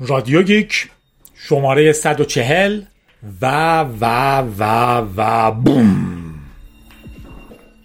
[0.00, 0.88] رادیو گیک
[1.34, 2.82] شماره 140
[3.42, 4.04] و و
[4.58, 4.62] و
[5.16, 6.34] و بوم.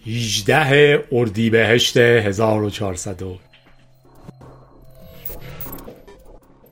[0.06, 3.22] 18 اردیبهشت 1400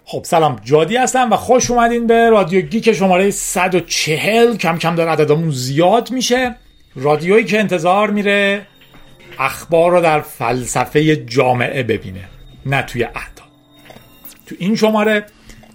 [0.05, 0.61] خب سلام.
[0.65, 6.11] جادی هستم و خوش اومدین به رادیو گیک شماره 140 کم کم داره عددمون زیاد
[6.11, 6.57] میشه.
[6.97, 8.67] رادیویی که انتظار میره
[9.39, 12.29] اخبار رو در فلسفه جامعه ببینه
[12.67, 13.51] نه توی اعداد.
[14.47, 15.27] تو این شماره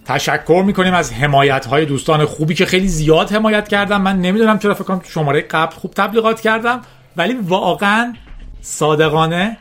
[0.06, 4.74] تشکر می‌کنیم از حمایت های دوستان خوبی که خیلی زیاد حمایت کردم من نمی‌دونم چرا
[4.74, 6.80] فکر کنم شماره قبل خوب تبلیغات کردم
[7.16, 8.14] ولی واقعا
[8.60, 9.56] صادقانه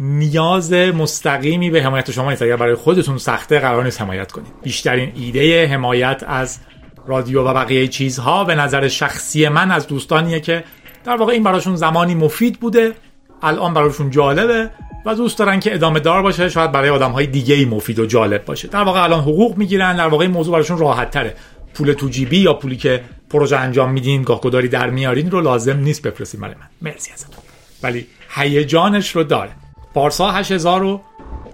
[0.00, 2.42] نیاز مستقیمی به حمایت شما نیست.
[2.42, 4.52] اگر برای خودتون سخته قرار نیست حمایت کنید.
[4.62, 6.58] بیشترین ایده حمایت از
[7.06, 10.64] رادیو و بقیه چیزها به نظر شخصی من از دوستانیه که
[11.04, 12.94] در واقع این براشون زمانی مفید بوده.
[13.42, 14.70] الان براشون جالبه
[15.06, 16.48] و دوست دارن که ادامه دار باشه.
[16.48, 18.68] شاید برای آدم های دیگه ای مفید و جالب باشه.
[18.68, 19.96] در واقع الان حقوق می‌گیرن.
[19.96, 21.34] در واقع موضوع براشون راحت تره
[21.74, 26.02] پول تو جیبی یا پولی که پروژه انجام میدین گاهگداری در میارین رو لازم نیست
[26.02, 26.90] بفرستین برای من.
[26.90, 27.34] مرسی ازتون.
[27.82, 29.50] ولی هیجانش رو داره.
[29.94, 31.00] پارسا 8000 رو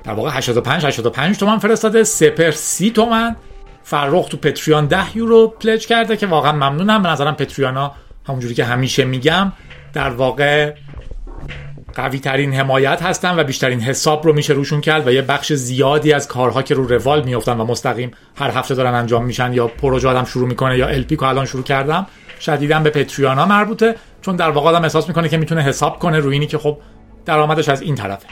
[0.04, 2.04] در واقع 85 85 تومن فرستاده.
[2.04, 3.36] سپر 30 تومن
[3.82, 7.02] فرخ تو پتریان 10 یورو پلج کرده که واقعا ممنونم.
[7.02, 7.92] به نظرم پتریانا
[8.28, 9.52] همونجوری که همیشه میگم
[9.92, 10.74] در واقع
[11.96, 16.12] قوی ترین حمایت هستن و بیشترین حساب رو میشه روشون کرد و یه بخش زیادی
[16.12, 20.08] از کارها که رو روال میفتن و مستقیم هر هفته دارن انجام میشن یا پروژه
[20.08, 22.06] آدم شروع می‌کنه یا الپی که الان شروع کردم
[22.40, 26.32] شدیدا به پتریانا مربوطه چون در واقع آدم احساس می‌کنه که می‌تونه حساب کنه روی
[26.32, 26.78] اینی که خب
[27.24, 28.26] درآمدش از این طرفه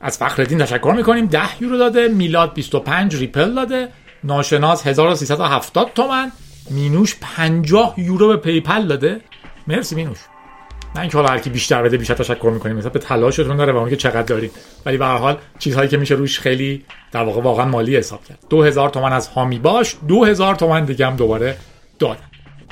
[0.00, 1.26] از فخردین تشکر می‌کنیم.
[1.26, 3.88] 10 یورو داده میلاد 25 ریپل داده.
[4.24, 6.32] ناشناس 1370 تومن.
[6.70, 9.20] مینوش 50 یورو به PayPal داده.
[9.66, 10.18] مرسی مینوش.
[10.94, 12.76] نه اینکه حالا هر کی بیشتر بده بیشتر تشکر می‌کنیم.
[12.76, 14.52] مثلا به تلاشتون داره و اون که چقدر دارید.
[14.86, 18.38] ولی به هر حال چیزهایی که میشه روش خیلی در واقع واقعا مالی حساب کرد.
[18.50, 21.56] 2000 تومان از حامی باش 2000 تومان دیگه هم دوباره
[21.98, 22.20] دادن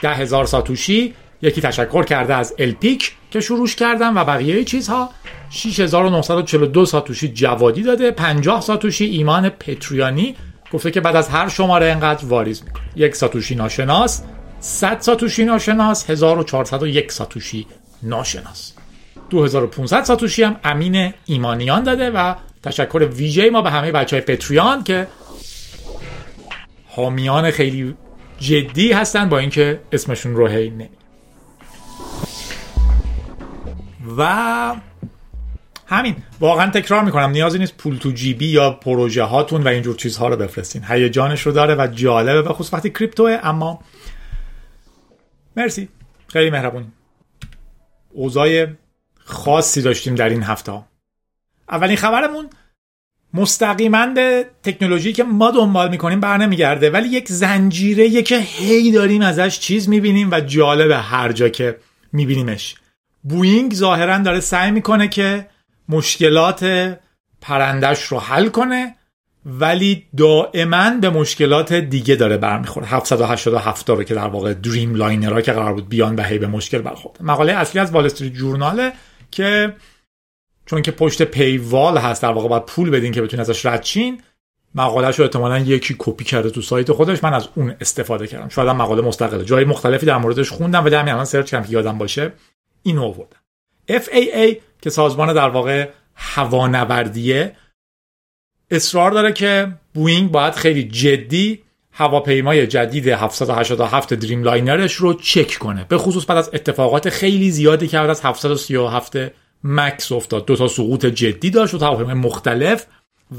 [0.03, 5.11] 10000 ساتوشی یکی تشکر کرده از LPIC که شروعش کردم و بقیه چیزها.
[5.50, 10.37] 6942 ساتوشی جوادی داده 50 ساتوشی ایمان پتریانی.
[10.73, 12.83] گفته که بعد از هر شماره انقدر واریز می‌کنه.
[12.97, 14.23] یک ساتوشی ناشناس
[14.61, 17.67] 100 ساتوشی ناشناس 1401 ساتوشی
[18.03, 18.72] ناشناس.
[19.31, 24.84] 2500 ساتوشی هم امین ایمانیان داده و تشکر ویژه ما به همه بچه های پتریان
[24.84, 25.06] که
[26.88, 27.94] حامیان خیلی
[28.38, 30.88] جدی هستن با اینکه اسمشون رو هی نمی
[34.17, 34.77] و
[35.87, 36.17] همین.
[36.41, 40.37] واقعا تکرار می‌کنم نیازی نیست پول تو جیبی یا پروژه هاتون و اینجور چیزها رو
[40.37, 40.84] بفرستین.
[40.84, 43.81] هیجانش رو داره و جالبه به خصوص وقتی کریپتوه اما
[45.56, 45.88] مرسی.
[46.28, 46.87] خیلی مهربونی.
[48.12, 48.66] اوضاع
[49.25, 50.82] خاصی داشتیم در این هفته.
[51.71, 52.50] اولین خبرمون
[53.34, 59.22] مستقیما به تکنولوژی که ما دنبال می‌کنیم بر نمیگرده ولی یک زنجیره که هی داریم
[59.22, 61.76] ازش چیز می‌بینیم و جالبه هر جا که
[62.12, 62.75] میبینیمش.
[63.22, 65.49] بوینگ ظاهرا داره سعی می‌کنه که
[65.88, 66.65] مشکلات
[67.41, 68.97] پرندش رو حل کنه
[69.47, 72.87] ولی دائما به مشکلات دیگه داره برمیخوره.
[72.87, 76.78] 787 رو که در واقع Dreamliner ها که قرار بود بیان به هی به مشکل
[76.78, 77.19] برخورد.
[77.21, 78.93] مقاله اصلی از وال استریت جورناله
[79.31, 79.75] که
[80.67, 84.22] چون که پشت paywall هست در واقع باید پول بدین که بتونین ازش رد شین
[84.75, 87.25] مقالهش رو احتمالا یکی کپی کرده تو سایت خودش.
[87.25, 88.49] من از اون استفاده کردم.
[88.49, 89.45] شاید مقاله مستقله.
[89.45, 92.33] جای مختلفی در موردش خوندم و همین الان سرچ کردم که یادم باشه
[92.83, 93.37] اینو آوردم.
[93.91, 97.56] FAA که سازمان در واقع هوانوردیه
[98.70, 105.86] اصرار داره که بوینگ باید خیلی جدی هواپیمای جدید 787 Dreamliner ش رو چک کنه.
[105.88, 109.16] به خصوص بعد از اتفاقات خیلی زیادی که بعد از 737
[109.64, 110.47] مکس افتاد.
[110.47, 112.86] دو تا سقوط جدی داشت و هواپیمای مختلف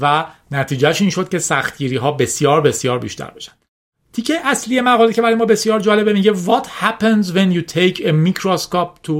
[0.00, 3.52] و نتیجهش این شد که سختگیری ها بسیار بسیار بیشتر بشن.
[4.12, 8.12] تیکه اصلی مقاله که برای ما بسیار جالبه میگه What happens when you take a
[8.12, 9.12] microscope to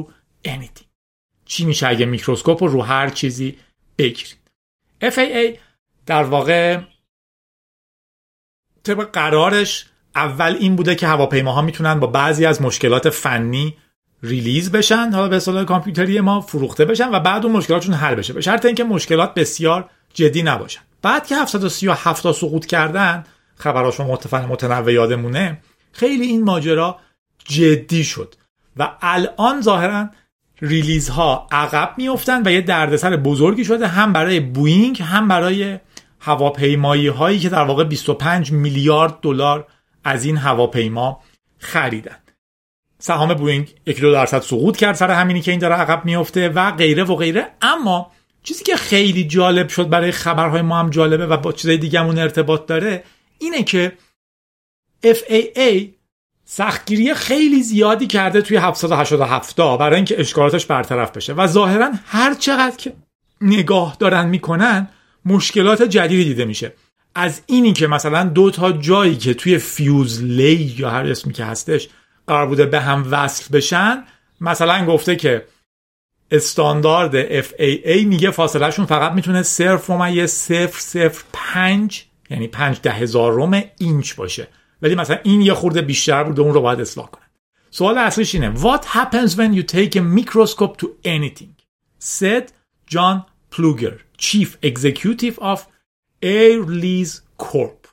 [0.48, 0.86] anything?
[1.44, 3.56] چی میشه اگه میکروسکوپ رو رو هر چیزی
[3.98, 4.36] بگیرید؟
[5.02, 5.58] FAA
[6.06, 6.78] در واقع
[8.82, 9.86] طبق قرارش
[10.16, 13.76] اول این بوده که هواپیماها می‌تونن با بعضی از مشکلات فنی
[14.22, 18.32] release بشن حالا به اصطلاح کامپیوتری ما فروخته بشن و بعد اون مشکلاتشون حل بشه.
[18.32, 20.80] به شرط اینکه مشکلات بسیار جدی نباشن.
[21.02, 23.24] بعد که 737 تا سقوط کردن
[23.56, 25.58] خبراشون متن متنوع یادمونه
[25.92, 26.98] خیلی این ماجرا
[27.44, 28.34] جدی شد
[28.76, 30.08] و الان ظاهرا
[30.62, 35.78] release ها عقب میفتن و یه دردسر بزرگی شده هم برای بوینگ هم برای
[36.22, 39.66] هواپیمایی هایی که در واقع 25 میلیارد دلار
[40.04, 41.20] از این هواپیما
[41.58, 42.16] خریدن.
[42.98, 46.70] سهام بوینگ یک دو درصد سقوط کرد سر همینی که این داره عقب میفته و
[46.70, 47.50] غیره و غیره.
[47.62, 48.10] اما
[48.42, 52.66] چیزی که خیلی جالب شد برای خبرهای ما هم جالبه و با چیزای دیگهمون ارتباط
[52.66, 53.04] داره
[53.38, 53.92] اینه که
[55.06, 55.84] FAA
[56.44, 61.32] سختگیری خیلی زیادی کرده توی 787 برای اینکه اشکالاتش برطرف بشه.
[61.32, 62.92] و ظاهرا هر چقدر که
[63.40, 64.88] نگاه دارن می‌کنن
[65.24, 66.72] مشکلات جدیدی دیده میشه.
[67.14, 71.44] از اینی که مثلا دو تا جایی که توی فیوز لی یا هر اسمی که
[71.44, 71.88] هستش
[72.26, 74.04] قرار بوده به هم وصل بشن
[74.40, 75.44] مثلا گفته که
[76.30, 83.62] استاندارد FAA میگه فاصلهشون فقط می‌تونه صرف و صفر صفر پنج یعنی پنج ده هزارم
[83.78, 84.48] اینچ باشه.
[84.82, 87.22] ولی مثلا این یه خورده بیشتر بوده اون رو باید اصلاح کنن.
[87.70, 91.54] سوال اصلیش اینه What happens when you take a microscope to anything?
[91.98, 92.44] said
[92.86, 93.22] John
[93.54, 95.60] Pluger Chief Executive of
[96.22, 97.88] Air Lease Corp.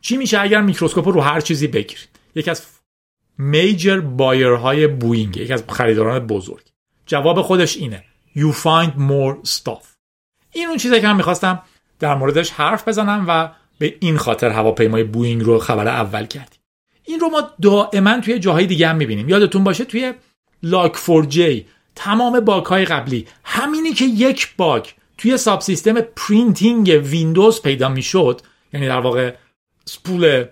[0.00, 2.66] چی میشه اگر میکروسکوپ رو هر چیزی بگیرید؟ یکی از
[3.38, 6.62] major buyer های بوینگ یکی از خریداران بزرگ.
[7.06, 8.04] جواب خودش اینه.
[8.36, 9.86] You find more stuff.
[10.52, 11.62] این اون چیزی که من می‌خواستم
[11.98, 16.60] در موردش حرف بزنم و به این خاطر هواپیمای بوینگ رو خبر اول کردیم.
[17.04, 19.28] این رو ما دائما توی جاهای دیگه هم می‌بینیم.
[19.28, 20.14] یادتون باشه توی
[20.62, 24.86] Log4j تمام bug های قبلی همینی که یک bug
[25.18, 28.40] توی subsystem printing ویندوز پیدا می‌شد
[28.72, 29.34] یعنی در واقع
[29.84, 30.44] spool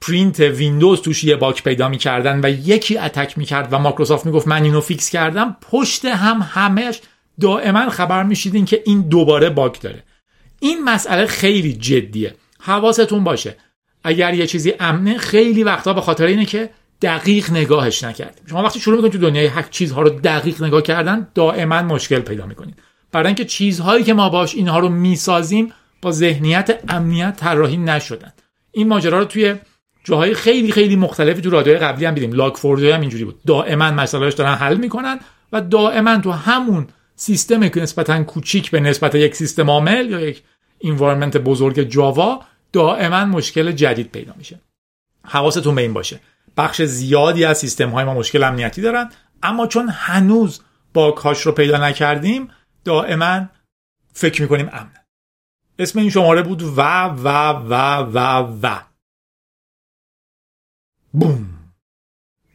[0.00, 4.64] print ویندوز توش یه bug پیدا می‌کردن و یکی attack می‌کرد و مایکروسافت می‌گفت من
[4.64, 7.00] اینو fix کردم پشت هم همش
[7.40, 10.02] دائما خبر میشیدین که این دوباره باگ داره.
[10.60, 12.34] این مسئله خیلی جدیه.
[12.60, 13.56] حواستون باشه.
[14.04, 16.70] اگر یه چیزی امنه خیلی وقتا به خاطر اینه که
[17.02, 18.44] دقیق نگاهش نکردیم.
[18.46, 22.46] شما وقتی شروع می‌کنید تو دنیای هک چیزها رو دقیق نگاه کردن دائما مشکل پیدا
[22.46, 22.82] می‌کنید.
[23.12, 25.72] برای اینکه چیزهایی که ما باش اینها رو می‌سازیم
[26.02, 28.32] با ذهنیت امنیت طراحی نشدن.
[28.72, 29.56] این ماجرا رو توی
[30.04, 32.32] جاهای خیلی خیلی مختلفی تو رادیوهای قبلی هم دیدیم.
[32.32, 33.40] لاک فوردی هم اینجوری بود.
[33.46, 35.20] دائما مسائلش دارن حل می‌کنن
[35.52, 36.86] و دائما تو همون
[37.16, 40.42] سیستم که نسبتا کوچیک به نسبت یک سیستم عامل یا یک
[40.84, 42.40] انوایرمنت بزرگ جاوا
[42.72, 44.60] دائما مشکل جدید پیدا میشه.
[45.24, 46.20] حواستون به این باشه.
[46.56, 49.10] بخش زیادی از سیستم های ما مشکل امنیتی دارن
[49.42, 50.60] اما چون هنوز
[50.94, 52.48] باکهاش رو پیدا نکردیم
[52.84, 53.48] دائما
[54.12, 54.92] فکر می‌کنیم امن.
[55.78, 57.28] اسم این شماره بود و و
[57.68, 58.18] و و
[58.62, 58.80] و
[61.12, 61.48] بوم.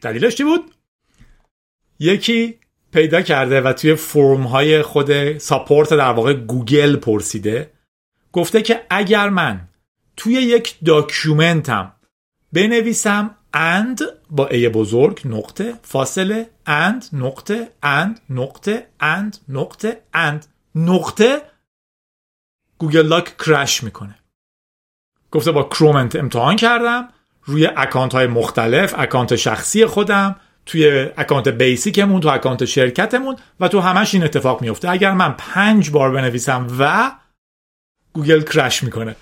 [0.00, 0.74] دلیلش چی بود؟
[1.98, 2.58] یکی
[2.92, 7.72] پیدا کرده و توی فرم های خود support در واقع گوگل پرسیده
[8.32, 9.68] گفته که اگر من
[10.16, 11.92] توی یک document م
[12.52, 14.00] بنویسم And
[14.30, 21.42] با A ی بزرگ نقطه فاصله And نقطه And نقطه And نقطه And نقطه
[22.78, 24.14] گوگل داک crash می‌کنه.
[25.30, 27.08] گفته با کروم امتحان کردم
[27.44, 33.68] روی account های مختلف account شخصی خودم توی account basic مون تو account شرکتمون و
[33.68, 37.12] تو همش این اتفاق میفته اگر من پنج بار بنویسم و
[38.12, 39.16] گوگل crash می‌کنه.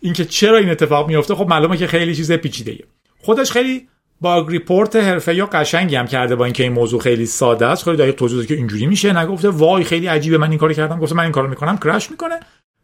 [0.00, 2.84] اینکه چرا این اتفاق میفته خب معلومه که خیلی چیز پیچیده
[3.22, 3.88] خودش خیلی
[4.20, 7.84] bug report حرفه ای قشنگی هم کرده با اینکه این موضوع خیلی ساده است.
[7.84, 9.18] خیلی دقیق توضیح که اینجوری میشه.
[9.18, 11.00] نگفته وای خیلی عجیبه من این کارو کردم.
[11.00, 11.78] گفته من این کارو می‌کنم.
[11.78, 12.40] crash می‌کنه.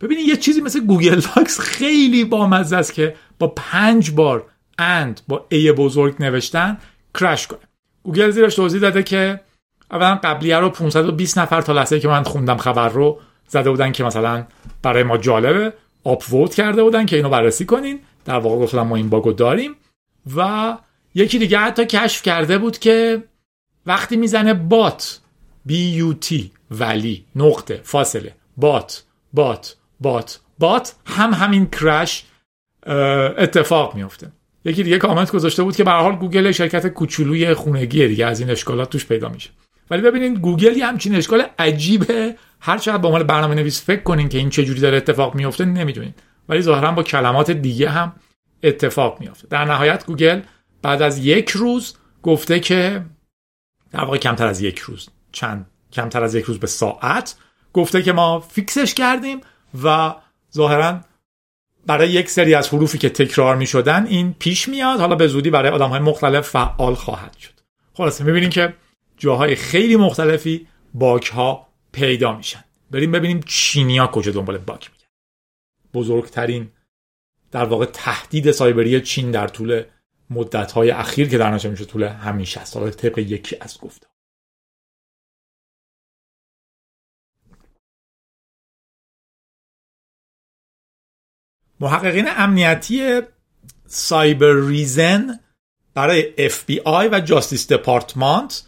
[0.02, 4.46] ببینید یه چیزی مثل گوگل داکس خیلی بامزه است که با پنج بار
[4.78, 6.78] And با A ی بزرگ نوشتن
[7.20, 7.60] crash کنه.
[8.04, 9.40] گوگل زیرش توضیح داده که
[9.92, 14.04] اولا قبلیه رو 520 نفر تا لحظه که من خوندم خبر رو زده بودن که
[14.04, 14.46] مثلا
[14.82, 16.24] برای ما جالبه up
[16.56, 18.00] کرده بودن که اینو بررسی کنین.
[18.26, 19.76] در واقع گفتم ما این bug و داریم.
[20.36, 20.78] و
[21.16, 23.24] یکی دیگه حتی کشف کرده بود که
[23.86, 25.20] وقتی می‌زنه But
[26.22, 29.04] تی ولی نقطه فاصله But
[29.34, 32.26] But But But هم همین crash
[33.38, 34.32] اتفاق میفته.
[34.66, 38.50] یکی دیگه کامنت گذاشته بود که به حال گوگل شرکت کوچولوی خونگیه دیگه از این
[38.50, 39.50] اشکالات توش پیدا میشه.
[39.90, 42.36] ولی ببینید گوگل یه همچین اشکال عجیبه.
[42.60, 45.66] هر چقدر با عنوان برنامه نویس فکر کنین که این چه جوری داره اتفاق میفته
[45.66, 46.14] نمی‌دونین.
[46.50, 48.14] ولی ظاهرا با کلمات دیگه هم
[48.64, 50.42] اتفاق میفته در نهایت گوگل
[50.82, 53.06] بعد از یک روز گفته که
[53.92, 57.36] در واقع کمتر از یک روز چند کمتر از یک روز به ساعت
[57.74, 59.42] گفته که ما fix ش کردیم
[59.84, 60.16] و
[60.56, 61.00] ظاهرا
[61.86, 65.00] برای یک سری از حروفی که تکرار می شدن این پیش میاد.
[65.00, 67.54] حالا به زودی برای آدم های مختلف فعال خواهد شد.
[67.94, 68.74] خلاصه می‌بینیم که
[69.20, 72.64] جاهای خیلی مختلفی bug ها پیدا میشن.
[72.92, 75.08] بریم ببینیم چینیا کجا دنبال باک میگن
[75.94, 76.72] بزرگترین
[77.52, 79.84] در واقع تهدید سایبری چین در طول
[80.30, 84.08] مدت های اخیر که در نظر میشه طول همیشه است طبق یکی از گفته
[91.80, 93.22] محققین امنیتی
[93.86, 95.40] سایبر ریزن
[95.94, 98.64] برای FBI و جاستیس دپارتمانت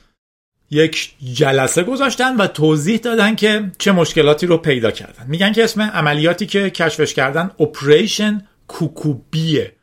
[0.71, 5.25] یک جلسه گذاشتن و توضیح دادن که چه مشکلاتی رو پیدا کردن.
[5.27, 9.75] میگن که اسم عملیاتی که کشفش کردن Operation CuckooBee ه.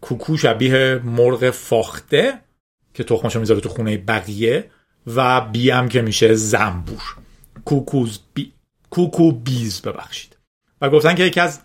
[0.00, 2.40] cuckoo شبیه مرغ فاخته
[2.94, 4.70] که تخمشو می‌ذاره تو خونه بقیه
[5.06, 7.02] و bee هم که میشه زنبور.
[7.64, 8.52] Cuckoos Bee
[8.90, 10.36] Cuckoo Bees ببخشید.
[10.80, 11.60] و گفتن که یکی از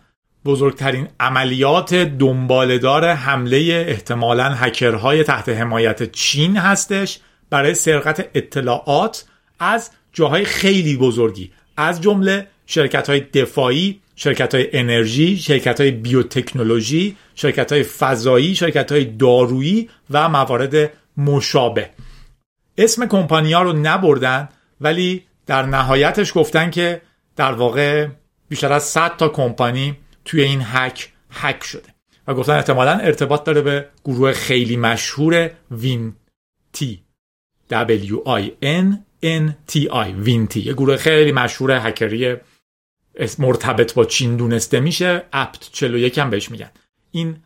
[0.46, 7.20] بزرگترین عملیات دنبالدار حمله احتمالا هکرهای تحت حمایت چین هستش
[7.50, 9.26] برای سرقت اطلاعات
[9.60, 11.52] از جاهای خیلی بزرگی.
[11.78, 18.92] از جمله شرکت های دفاعی شرکت های انرژی شرکت های بیوتکنولوژی شرکت های فضایی شرکت
[18.92, 21.90] های دارویی و موارد مشابه.
[22.78, 24.50] اسم کمپانیا رو نبردن
[24.82, 27.02] ولی در نهایتش گفتن که
[27.36, 28.08] در واقع
[28.50, 31.90] بیشتر از 100 تا کمپانی توی این هک هک شده.
[32.28, 36.16] و گفتن احتمالا ارتباط داره به گروه خیلی مشهور وین
[36.74, 37.04] تی.
[37.70, 40.08] W I N N T I.
[40.18, 42.36] وینتی یه گروه خیلی مشهور هکری
[43.40, 45.24] مرتبط با چین دونسته میشه.
[45.34, 46.70] اپت 41 هم بهش میگن.
[47.12, 47.38] این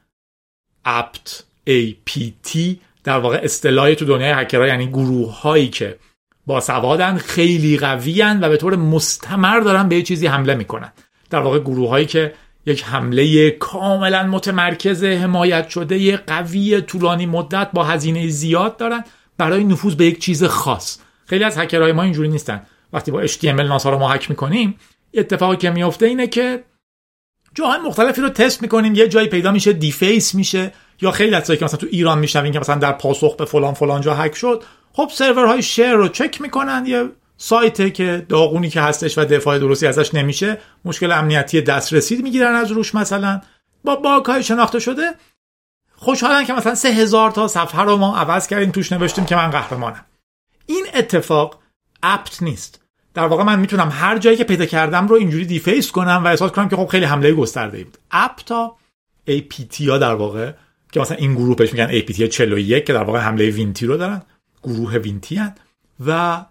[0.86, 2.58] اپت APT
[3.04, 6.00] در واقع اصطلاحی تو دنیای هکرها یعنی گروه هایی که
[6.46, 10.92] با سوادن خیلی قویان و به طور مستمر دارن به یه چیزی حمله می‌کنن.
[11.30, 12.34] در واقع گروه هایی که
[12.66, 19.04] یک حمله کاملا متمرکز حمایت شده قوی طولانی مدت با هزینه زیاد دارن
[19.38, 20.98] برای نفوذ به یک چیز خاص.
[21.26, 22.62] خیلی از هکرهای ما اینجوری نیستن.
[22.94, 24.76] وقتی با HTML ناسا رو ما هک می‌کنیم
[25.14, 26.64] اتفاقی که میفته اینه که
[27.54, 28.96] جاهای مختلفی رو تست می‌کنیم.
[28.96, 32.60] یه جایی پیدا میشه دیفیس میشه یا خیلی از که مثلا تو ایران میشنوین که
[32.60, 34.64] مثلا در پاسخ به فلان فلان جا هک شد.
[34.94, 36.86] خب سرورهای شیر رو چک می‌کنن.
[36.88, 42.56] یه سایته که داغونی که هستش و دفاع درستی ازش نمیشه مشکل امنیتی دسترسی می‌گیرن
[42.56, 43.42] از روش مثلا.
[43.84, 45.14] با باگ های شناخته شده
[46.04, 49.50] خوشحالن که مثلا سه هزار تا صفحه رو ما عوض کردیم توش نوشتیم که من
[49.50, 50.06] قهرمانم.
[50.66, 51.60] این اتفاق
[52.04, 52.82] APT نیست.
[53.14, 56.52] در واقع من می‌تونم هر جایی که پیدا کردم رو اینجوری deface کنم و احساس
[56.52, 57.98] کنم که خب خیلی حمله گسترده بود.
[58.12, 60.52] APT ها APT ها در واقع
[60.92, 64.22] که مثلا این گروهش میگن APT 41 که در واقع حمله Winnti رو دارن
[64.64, 65.56] گروه Winnti هن.
[66.06, 66.46] و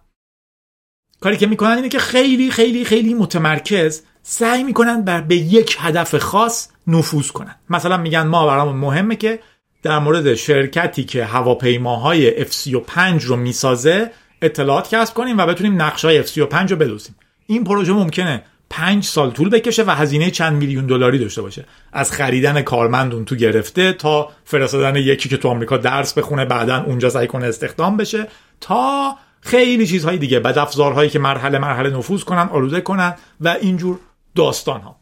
[1.21, 6.17] کاری که می‌کنن اینه که خیلی خیلی خیلی متمرکز سعی می‌کنن بر به یک هدف
[6.17, 7.55] خاص نفوذ کنن.
[7.71, 9.39] مثلا میگن ما برامون مهمه که
[9.83, 14.11] در مورد شرکتی که هواپیماهای F35 رو می‌سازه
[14.43, 17.15] اطلاعات کسب کنیم و بتونیم نقشه F35 رو بدوزیم
[17.47, 21.65] این پروژه ممکنه پنج سال طول بکشه و هزینه چند میلیون دلاری داشته باشه.
[21.93, 26.83] از خریدن کارمند اون تو گرفته تا فرستادن یکی که تو آمریکا درس بخونه بعدا
[26.83, 28.29] اونجا سعی کنه استخدام بشه
[28.61, 33.99] تا خیلی چیزهای دیگه بد افزارهایی که مرحله مرحله نفوذ کنن آلوده کنن و اینجور
[34.35, 34.97] داستان ها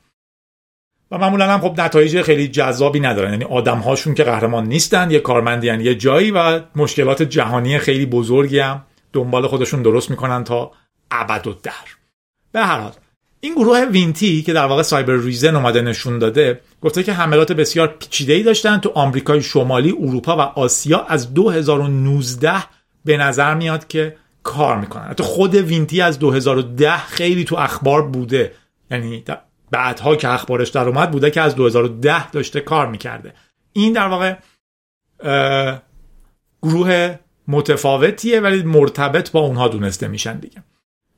[1.11, 3.31] و معمولا هم خب نتایج خیلی جذابی ندارن.
[3.31, 8.07] یعنی آدم هاشون که قهرمان نیستن یه کارمندی یعنی یه جایی و مشکلات جهانی خیلی
[8.07, 8.83] بزرگی هم
[9.13, 10.73] دنبال خودشون درست می‌کنن تا
[11.11, 11.73] ابد و در.
[12.53, 12.93] به هر حال
[13.41, 18.33] این گروه Winnti که در واقع Cybereason اومده نشون داده گفته که حملات بسیار پیچیده
[18.33, 22.53] ای داشتن تو آمریکای شمالی اروپا و آسیا از 2019
[23.05, 25.03] به نظر میاد که کار می‌کنن.
[25.03, 28.53] حتی خود Winnti از 2010 خیلی تو اخبار بوده.
[28.91, 29.25] یعنی
[29.71, 33.35] بعدها که اخبارش در اومد بوده که از 2010 داشته کار می‌کرده.
[33.73, 34.37] این در واقع
[36.63, 37.19] گروه
[37.49, 40.63] متفاوتیه ولی مرتبط با اونها دونسته میشن دیگه.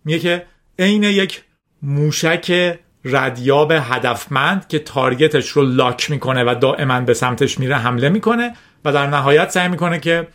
[0.04, 0.46] میگه که
[0.78, 1.44] عین یک
[1.82, 8.56] موشک ردیاب هدفمند که تارگتش رو لاک می‌کنه و دائما به سمتش میره حمله می‌کنه
[8.84, 10.28] و در نهایت سعی می‌کنه که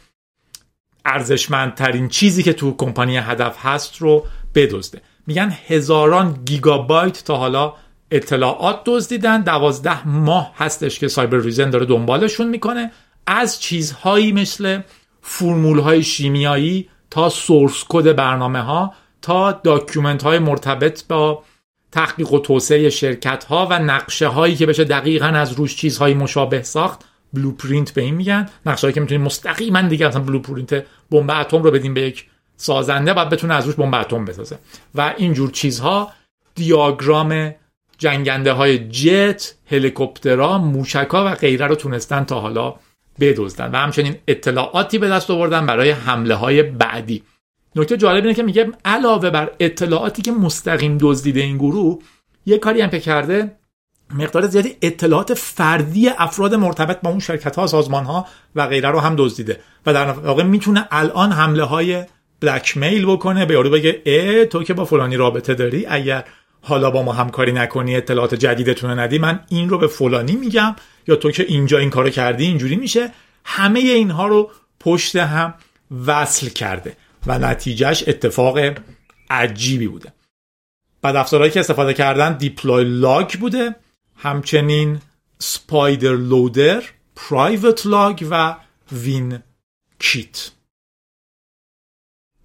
[1.06, 5.02] ارزشمندترین چیزی که تو کمپانی هدف هست رو بدزده.
[5.28, 7.74] میگن هزاران گیگابایت تا حالا
[8.12, 9.42] اطلاعات دزدیدن.
[9.42, 12.92] دوازده ماه هستش که Cybereason داره دنبالشون می‌کنه.
[13.28, 14.82] از چیزهایی مثل
[15.22, 21.44] فرمول های شیمیایی تا source code برنامه ها تا document های مرتبط با
[21.92, 26.62] تحقیق و توسعه شرکت ها و نقشه هایی که بشه دقیقا از روش چیزهای مشابه
[26.62, 28.50] ساخت blueprint به این میگن.
[28.66, 32.26] نقشه هایی که می‌تونیم مستقیما دیگه مثلا blueprint بمب اتم رو بدیم به یک
[32.58, 34.60] سازنده بعد بتونه از روش بمب اتم بسازه.
[34.96, 36.12] و اینجور چیزها
[36.56, 37.56] دیاگرام
[37.98, 42.76] جنگنده های جت هلیکوپترها موشکا و غیره رو تونستن تا حالا
[43.20, 43.72] بدزدن.
[43.72, 47.24] و همچنین اطلاعاتی به دست آوردن برای حمله های بعدی.
[47.76, 52.00] نکته جالب اینه که میگه علاوه بر اطلاعاتی که مستقیم دزدیده این گروه
[52.46, 53.52] یه کاری هم کرده
[54.14, 59.00] مقدار زیادی اطلاعات فردی افراد مرتبط با اون شرکت ها سازمان ها و غیره رو
[59.00, 59.60] هم دزدیده.
[59.86, 62.04] و در واقع می‌تونه الان حمله های
[62.42, 66.24] بلک میل بکنه به یارو بگه اه تو که با فلانی رابطه داری اگر
[66.62, 70.76] حالا با ما همکاری نکنی اطلاعات جدیدتون رو ندی من این رو به فلانی میگم
[71.08, 73.12] یا تو که اینجا این کارو کردی اینجوری میشه.
[73.46, 75.54] همه اینها رو پشت هم
[76.06, 78.60] وصل کرده و نتیجهش اتفاق
[79.30, 80.14] عجیبی بوده.
[81.02, 83.76] بعد افزارهایی که استفاده کردن دیپلوی لاگ بوده
[84.16, 85.00] همچنین
[85.40, 86.84] سپایدر لودر
[87.16, 88.56] پرایوت لاگ و
[88.92, 89.40] وین
[90.00, 90.52] کیت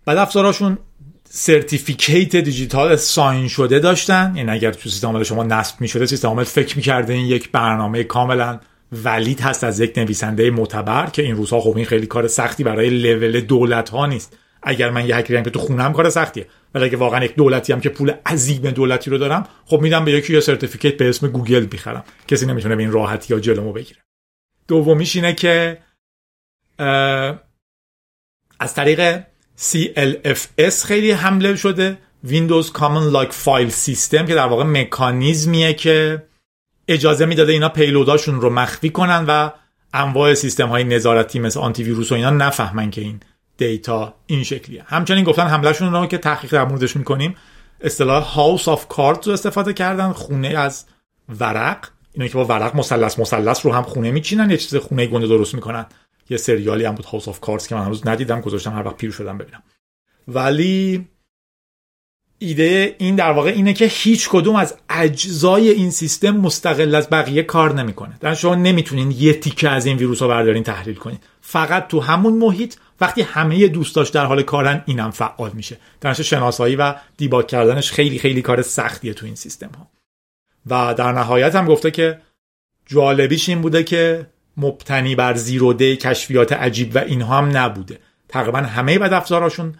[0.05, 0.79] بعد افزاراشون
[1.25, 4.33] سرتیفیکیت دیجیتال ساین شده داشتن.
[4.37, 7.51] یعنی اگر تو سیستم عامل شما نصب می شده سیستم عامل فکر می‌کرده این یک
[7.51, 8.61] برنامه کاملا
[8.93, 12.91] valid هست از یک نویسنده معتبر که این روزها خب این خیلی کار سختی برای
[12.91, 14.39] لول دولت ها نیست.
[14.63, 16.47] اگر من یه هکری که تو خونم کار سختیه.
[16.75, 20.13] ولی اگه واقعا یک دولتی هم که پول عظیم دولتی رو دارم خب میدم به
[20.13, 22.05] یکی یه certificate به اسم گوگل می‌خرم.
[22.29, 24.01] کسی نمی‌تونه به این راحتی یا جلومو بگیره.
[24.69, 25.79] دومیش اینه که
[28.61, 29.23] از طریق
[29.59, 31.99] CLFS خیلی حمله شده.
[32.27, 36.23] Windows Common Log File System که در واقع مکانیزمیه که
[36.89, 39.51] اجازه می‌داده اینا payload اشون رو مخفی کنن و
[39.95, 43.21] انواع سیستم های نظارتی مثل آنتی ویروس و اینا نفهمن که این
[43.57, 44.85] data این شکلیه.
[44.87, 47.37] همچنین گفتن حملهشون رو که تحقیق در موردش می‌کنیم
[47.81, 50.85] اصطلاح House of Cards رو استفاده کردن خونه از
[51.41, 51.89] ورق.
[52.13, 55.55] اینا که با ورق مثلث مثلث رو هم خونه میچینن یه چیز خونه گنده درست
[55.55, 55.87] می‌کنن.
[56.31, 59.11] یه سریالی هم بود House of Cards که من هنوز ندیدم گذاشتم هر وقت پیر
[59.11, 59.63] شدم ببینم.
[60.29, 61.09] ولی
[62.39, 67.43] ایده این در واقع اینه که هیچ کدوم از اجزای این سیستم مستقل از بقیه
[67.43, 68.17] کار نمی‌کنه.
[68.21, 71.19] در شما نمی‌تونین یه تیکه از این ویروس رو بردارین تحلیل کنین.
[71.41, 75.77] فقط تو همون محیط وقتی همه دوستاش در حال کارن اینم فعال میشه.
[76.01, 79.91] در شناسایی و debug کردنش خیلی خیلی کار سختیه تو این سیستم ها
[80.67, 82.21] و در نهایت هم گفته که
[82.87, 87.99] جالبیش این بوده که مبتنی بر zero day کشفیات عجیب و اینها هم نبوده.
[88.29, 89.75] تقریبا همه بدافزاراشون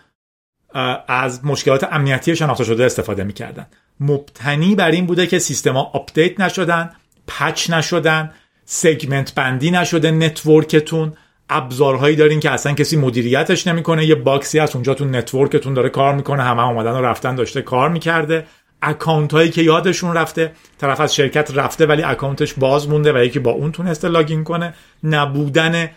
[1.09, 3.67] از مشکلات امنیتی شناخته شده استفاده می‌کردن.
[4.01, 6.91] مبتنی بر این بوده که سیستما update نشدن
[7.27, 8.31] patch نشدن
[8.65, 11.13] segment بندی نشده network تون.
[11.49, 15.75] ابزارهایی دارین که اصلا کسی مدیریتش نمی‌کنه یه box ی از اونجا تو network تون
[15.75, 18.47] داره کار می‌کنه همه اومدن و رفتن داشته کار می‌کرده.
[18.83, 20.55] account هایی که یادشون رفته.
[20.79, 24.45] طرف از شرکت رفته ولی account ش باز مونده و یکی با اون تونسته login
[24.45, 24.75] کنه.
[25.05, 25.91] نبودن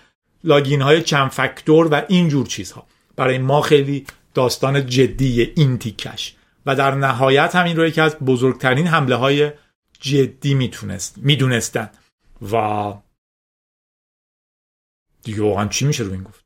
[0.43, 2.87] login های چند فاکتور و اینجور چیزها.
[3.15, 6.35] برای ما خیلی داستان جدی این تیکش.
[6.65, 9.51] و در نهایت هم این رو یکی از بزرگترین حمله های
[9.99, 11.89] جدی می‌تونست می‌دونستن.
[12.51, 12.93] و
[15.23, 16.45] دیگه واقعا چی میشه رو این گفت؟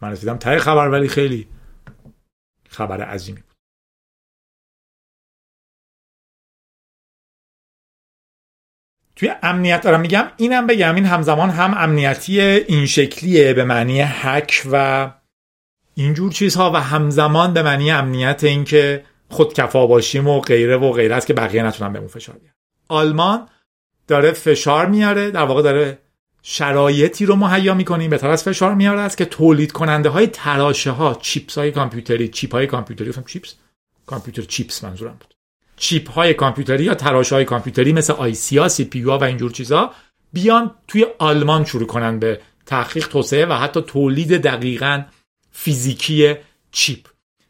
[0.00, 1.48] من رسیدم تای خبر ولی خیلی
[2.68, 3.55] خبر عظیمی بود.
[9.16, 14.62] توی امنیت دارم میگم اینم بگم این همزمان هم امنیتی این شکلیه به معنی هک
[14.72, 15.10] و
[15.94, 21.26] اینجور چیزها و همزمان به معنی امنیت اینکه خودکفا باشیم و غیره و غیره است
[21.26, 22.54] که بقیه نتونن بهمون فشار بیارن.
[22.88, 23.48] آلمان
[24.06, 25.98] داره فشار میاره در واقع داره
[26.42, 31.14] شرایطی رو مهیا می‌کنیم به طرف فشار میاره است که تولید کننده های تراشه ها
[31.14, 33.54] chips های کامپیوتری chip های کامپیوتری گفتم chips؟
[34.06, 35.35] computer chips منظورم بود.
[35.76, 39.90] chip های کامپیوتری یا تراشه های کامپیوتری مثل آی سی پی و اینجور چیزا
[40.32, 45.02] بیان توی آلمان شروع کنن به تحقیق توسعه و حتی تولید دقیقا
[45.52, 46.34] فیزیکی
[46.70, 47.06] chip.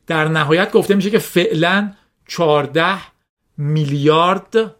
[0.07, 1.93] در نهایت گفته میشه که فعلا
[2.29, 2.99] 14
[3.59, 4.75] میلیارد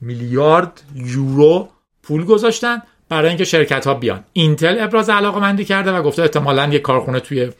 [0.00, 1.68] میلیارد یورو
[2.02, 4.24] پول گذاشتن برای اینکه شرکت ها بیان.
[4.32, 7.52] اینتل ابراز علاقه مندی کرده و گفته احتمالا یه کارخونه توی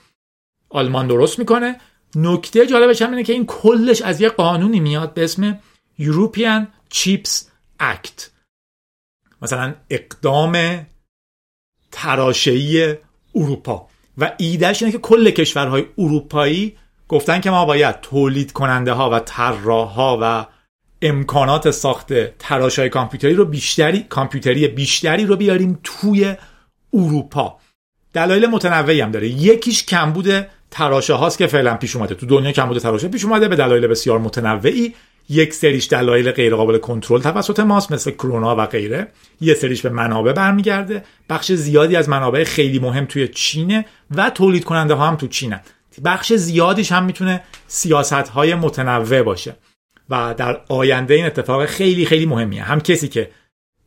[0.69, 1.81] آلمان درست می‌کنه.
[2.17, 5.59] نکته جالبش هم اینه که این کلش از یه قانونی میاد به اسم
[6.01, 7.31] European Chips
[7.81, 8.23] Act.
[9.43, 10.87] مثلا اقدام
[11.93, 12.95] تراشهی
[13.35, 13.89] اروپا.
[14.19, 16.77] و ایدهش اینه که کل کشورهای اروپایی
[17.09, 20.47] گفتن که ما باید تولید کننده ها و طراح ها و
[21.03, 26.35] امکانات ساخت تراشای کامپیوتری رو بیشتری کامپیوتری بیشتری رو بیاریم توی
[26.95, 27.59] اروپا.
[28.13, 29.29] دلایل متنوعی هم داره.
[29.29, 32.15] یکیش کمبود تراشه هاست که فعلا پیش اومده.
[32.15, 33.09] تو دنیا کمبود تراشه.
[33.09, 34.95] پیش اومده به دلایل بسیار متنوعی.
[35.29, 39.09] یک سریش دلایل غیر قابل کنترل توسط ماست مثل کرونا و غیره.
[39.41, 41.05] یه سریش به منابع برمیگرده.
[41.29, 45.61] بخش زیادی از منابع خیلی مهم توی چینه و تولید کننده ها هم تو چینه
[46.05, 49.57] بخش زیادیش هم می‌تونه سیاست های متنوع باشه.
[50.11, 52.63] و در آینده این اتفاق خیلی خیلی مهمیه.
[52.63, 53.31] هم کسی که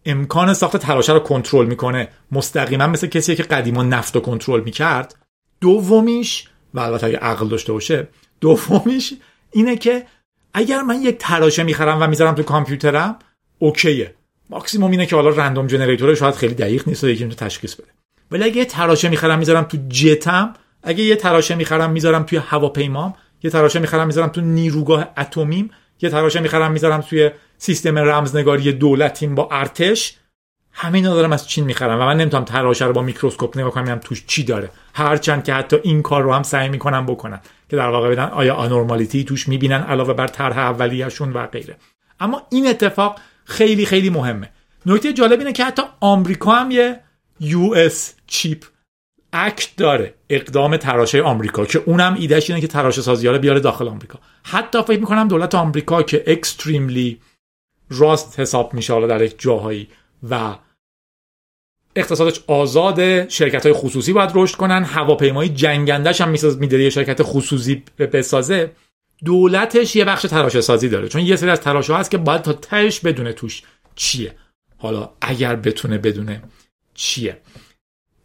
[0.05, 5.15] امکان ساخت تراشه رو کنترل می‌کنه مستقیما مثل کسی که قدیما نفت رو کنترل می‌کرد.
[5.61, 8.07] دومیش و البته اگه عقل داشته باشه
[8.41, 9.13] دومیش
[9.51, 10.05] اینه که
[10.53, 13.19] اگر من یک تراشه می‌خرم و می‌ذارم تو کامپیوترم
[13.59, 14.15] اوکیه.
[14.49, 17.87] ماکسیموم اینه که حالا رندوم جنریتور شاید خیلی دقیق نیست و یکی تشخیص بده.
[18.31, 23.13] ولی اگه یه تراشه می‌خرم می‌ذارم تو جتم اگه یه تراشه می‌خرم می‌ذارم توی هواپیمام
[23.43, 29.35] یه تراشه می‌خرم می‌ذارم تو نیروگاه اتمیم یه تراشه می‌خرم می‌ذارم توی سیستم رمزنگاری دولتیم
[29.35, 30.17] با ارتش.
[30.77, 34.25] همین دارم از چین می‌خرم و من نمی‌تونم تراشه رو با میکروسکوپ نگاه کنم توش
[34.27, 34.69] چی داره.
[34.93, 38.55] هرچند که حتی این کار رو هم سعی می‌کنم بکنن که در واقع بدن آیا
[38.55, 41.77] آنورمالیتی توش می‌بینن علاوه بر طرح اولیه‌شون و غیره.
[42.19, 44.49] اما این اتفاق خیلی خیلی مهمه.
[44.85, 46.99] نکته جالب اینه که حتی آمریکا هم یه
[47.39, 48.65] US Chip
[49.33, 53.87] Act داره اقدام تراشه آمریکا که اونم ایدهش اینه که تراشه سازی رو بیاره داخل
[53.87, 54.19] آمریکا.
[54.43, 57.21] حتی فکر می‌کنم دولت آمریکا که extremely
[57.89, 59.87] راست حساب میشه حالا در یک جاهایی
[60.29, 60.55] و
[61.95, 67.19] اقتصادش آزاد شرکت های خصوصی باید رشد کنن هواپیمای جنگندش هم میساز میده یه شرکت
[67.23, 68.71] خصوصی بسازه.
[69.25, 72.53] دولتش یه بخش تراشه سازی داره چون یه سری از تراشه هست که باید تا
[72.53, 73.63] تهش بدونه توش
[73.95, 74.35] چیه.
[74.77, 76.43] حالا اگر بتونه بدونه
[76.93, 77.37] چیه.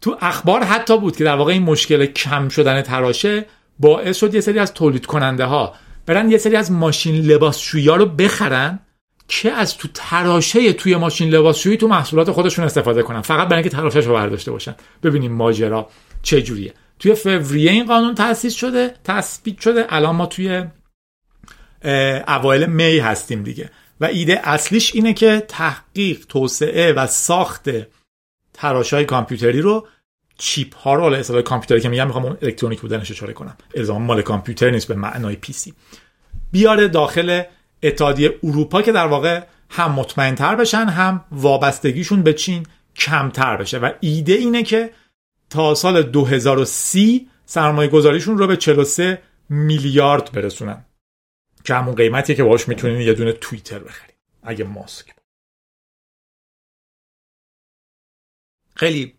[0.01, 3.45] تو اخبار حتی بود که در واقع این مشکل کم شدن تراشه
[3.79, 5.73] باعث شد یه سری از تولید کننده ها
[6.05, 7.31] برن یه سری از ماشین
[7.87, 8.79] ها رو بخرن
[9.31, 13.77] که از تو تراشه توی ماشین لباسشویی تو محصولات خودشون استفاده کنن؟ فقط برای اینکه
[13.77, 14.75] تراشهش رو برداشته باشن.
[15.03, 15.89] ببینیم ماجرا
[16.21, 16.73] چه جوریه.
[16.99, 19.85] توی فوریه این قانون تاسیس شده تثبیت شده.
[19.89, 20.63] الان ما توی
[22.27, 23.69] اوایل می هستیم دیگه.
[24.01, 27.69] و ایده اصلیش اینه که تحقیق توسعه و ساخت
[28.59, 29.87] های کامپیوتری رو
[30.37, 33.57] chip ها رو اصطلاح کامپیوتری که میگم می‌خوام اون الکترونیک بودنش اشاره کنم.
[33.75, 35.73] الزام مال کامپیوتر نیست به معنای PC.
[36.51, 37.43] بیاره داخل
[37.83, 42.65] اتحادیه اروپا که در واقع هم مطمئن تر بشن هم وابستگیشون به چین
[42.95, 43.77] کمتر بشه.
[43.77, 44.93] و ایده اینه که
[45.49, 50.85] تا سال 2030 سرمایه گذاریشون رو به 43 میلیارد برسونن.
[51.63, 55.13] که همون قیمتیه که باش می‌تونین یه دونه توییتر بخرید اگه ماسک.
[58.75, 59.13] خیلی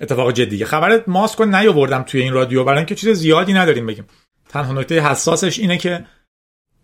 [0.00, 0.66] اتفاق جدیه.
[0.66, 4.06] خبر ماسک رو نیاوردم توی این رادیو برای اینکه چیز زیادی نداریم بگیم.
[4.48, 6.06] تنها نکته حساسش اینه که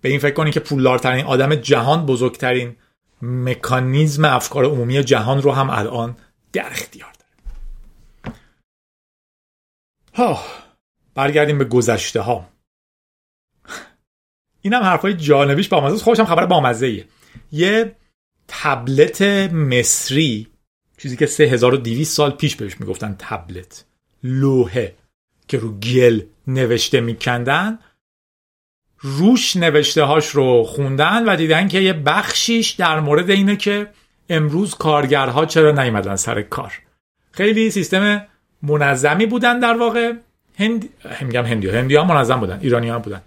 [0.05, 2.77] به این فکر کنید که پولدارترین آدم جهان بزرگترین
[3.23, 6.17] مکانیزم افکار عمومی جهان رو هم الان
[6.53, 8.37] در اختیار داره.
[10.15, 10.41] ها
[11.15, 12.49] برگردیم به گذشته ها
[14.61, 17.05] اینم حرفای جانبیش با خودش هم خبر بامزه
[17.53, 17.97] یه
[18.49, 20.49] تبلت مصری
[20.99, 23.85] چیزی که 3200 سال پیش بهش می‌گفتن تبلت
[24.23, 24.97] لوحه
[25.49, 27.79] که رو گل نوشته میکندن.
[29.07, 33.87] روش نوشته هاش رو خوندن و دیدن که یه بخشیش در مورد اینه که
[34.29, 36.73] امروز کارگرها چرا نیومدن سر کار.
[37.33, 38.27] خیلی سیستم
[38.63, 40.13] منظمی بودن در واقع.
[40.59, 40.89] هند
[41.21, 42.59] میگم هندی هندی ها منظم بودن.
[42.63, 43.23] ایرانی ها بودن.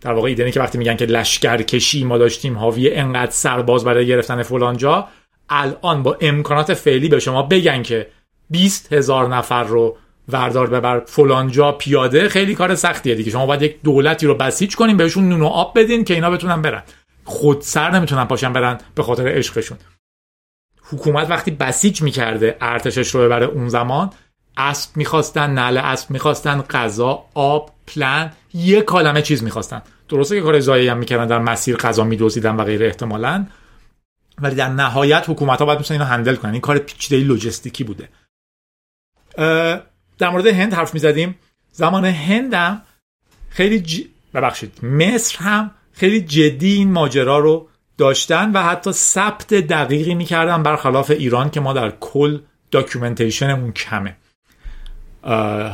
[0.00, 4.42] در واقع ایده که وقتی میگن که لشکرکشی ما داشتیم حاوی انقدر سرباز برای گرفتن
[4.42, 5.08] فلان جا
[5.48, 8.06] الان با امکانات فعلی به شما بگن که
[8.50, 9.96] 20 هزار نفر رو
[10.28, 13.30] وردار ببر فلانجا پیاده خیلی کار سختیه دیگه.
[13.30, 16.62] شما باید یک دولتی رو بسیج کنین بهشون نون و آب بدین که اینا بتونن
[16.62, 16.82] برن.
[17.24, 19.78] خود سر نمی‌تونن پاشن برن به خاطر عشقشون.
[20.82, 24.10] حکومت وقتی بسیج می‌کرده ارتشش رو ببره اون زمان
[24.56, 29.82] اسب می‌خواستن نله اسب می‌خواستن غذا آب پلن یه کالمه چیز می‌خواستن.
[30.08, 33.46] درسته که کار زایی هم می‌کردن در مسیر غذا میدوزیدن و غیره احتمالا.
[34.38, 36.52] ولی در نهایت حکومت ها باید می‌تونن اینو هندل کنن.
[36.52, 38.08] این کار پیچیده لوجستیکی بوده.
[40.18, 41.38] در مورد هند حرف می‌زدیم.
[41.72, 42.82] زمان هندم
[43.48, 44.00] خیلی ج...
[44.34, 44.84] ببخشید.
[44.84, 51.50] مصر هم خیلی جدی این ماجرا رو داشتن و حتی ثبت دقیقی می‌کردن برخلاف ایران
[51.50, 52.40] که ما در کل
[52.70, 54.16] documentation مون کمه.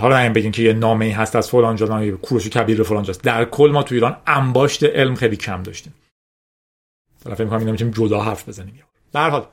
[0.00, 3.22] حالا این بگیم که یه نامه ای هست از فلان جا کوروش کبیر فلان جاست
[3.22, 5.94] در کل ما تو ایران انباشت علم خیلی کم داشتیم.
[7.24, 8.82] حالا فکر می‌کنم می‌تونیم جدا حرف بزنیم.
[9.12, 9.46] در حال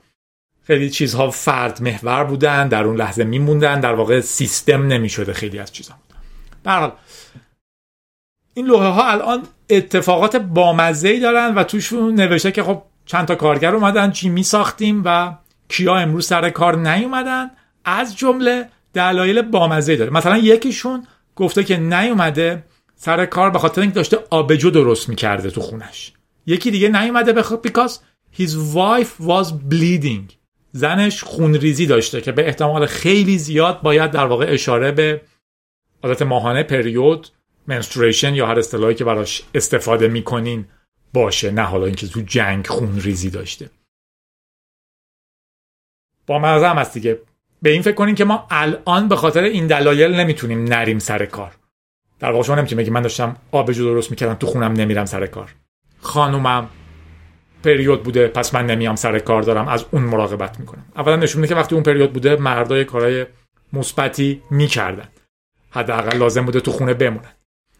[0.67, 5.73] خیلی چیزها فرد محور بودن در اون لحظه میموندن در واقع سیستم نمی‌شده خیلی از
[5.73, 5.97] چیزها.
[6.63, 6.91] در
[8.53, 13.75] این لوحه ها الان اتفاقات بامزه دارن و توشون نوشته که خب چند تا کارگر
[13.75, 15.35] اومدن چی می ساختیم و
[15.69, 17.51] کیا امروز سر کار نیومدن
[17.85, 20.11] از جمله دلایل بامزه داره.
[20.11, 22.63] مثلا یکیشون گفته که نیومده
[22.95, 26.13] سر کار به خاطر اینکه داشته آبجو درست می‌کرده تو خونش.
[26.45, 27.53] یکی دیگه نیومده بخ...
[27.53, 27.91] because
[28.37, 30.44] his wife was bleeding.
[30.77, 35.21] زنش خونریزی داشته که به احتمال خیلی زیاد باید در واقع اشاره به
[36.03, 37.27] عادت ماهانه پریود
[37.67, 40.65] منستوریشن یا هر اصطلاحی که براش استفاده می‌کنین
[41.13, 41.51] باشه.
[41.51, 43.69] نه حالا اینکه تو جنگ خونریزی داشته.
[46.27, 47.19] با مزه هم هست دیگه.
[47.61, 51.55] به این فکر کنین که ما الان به خاطر این دلایل نمی‌تونیم نریم سر کار.
[52.19, 55.55] در واقع شما نمی‌تونی من داشتم آبجو درست می‌کردم تو خونم نمیرم سر کار.
[56.01, 56.69] خانومم
[57.65, 60.85] پریود بوده پس من نمیام سر کار دارم از اون مراقبت می‌کنم.
[60.95, 63.25] اولا نشون میده که وقتی اون پریود بوده مردای کارهای
[63.73, 65.07] مثبتی می‌کردن.
[65.69, 67.31] حداقل لازم بوده تو خونه بمونن.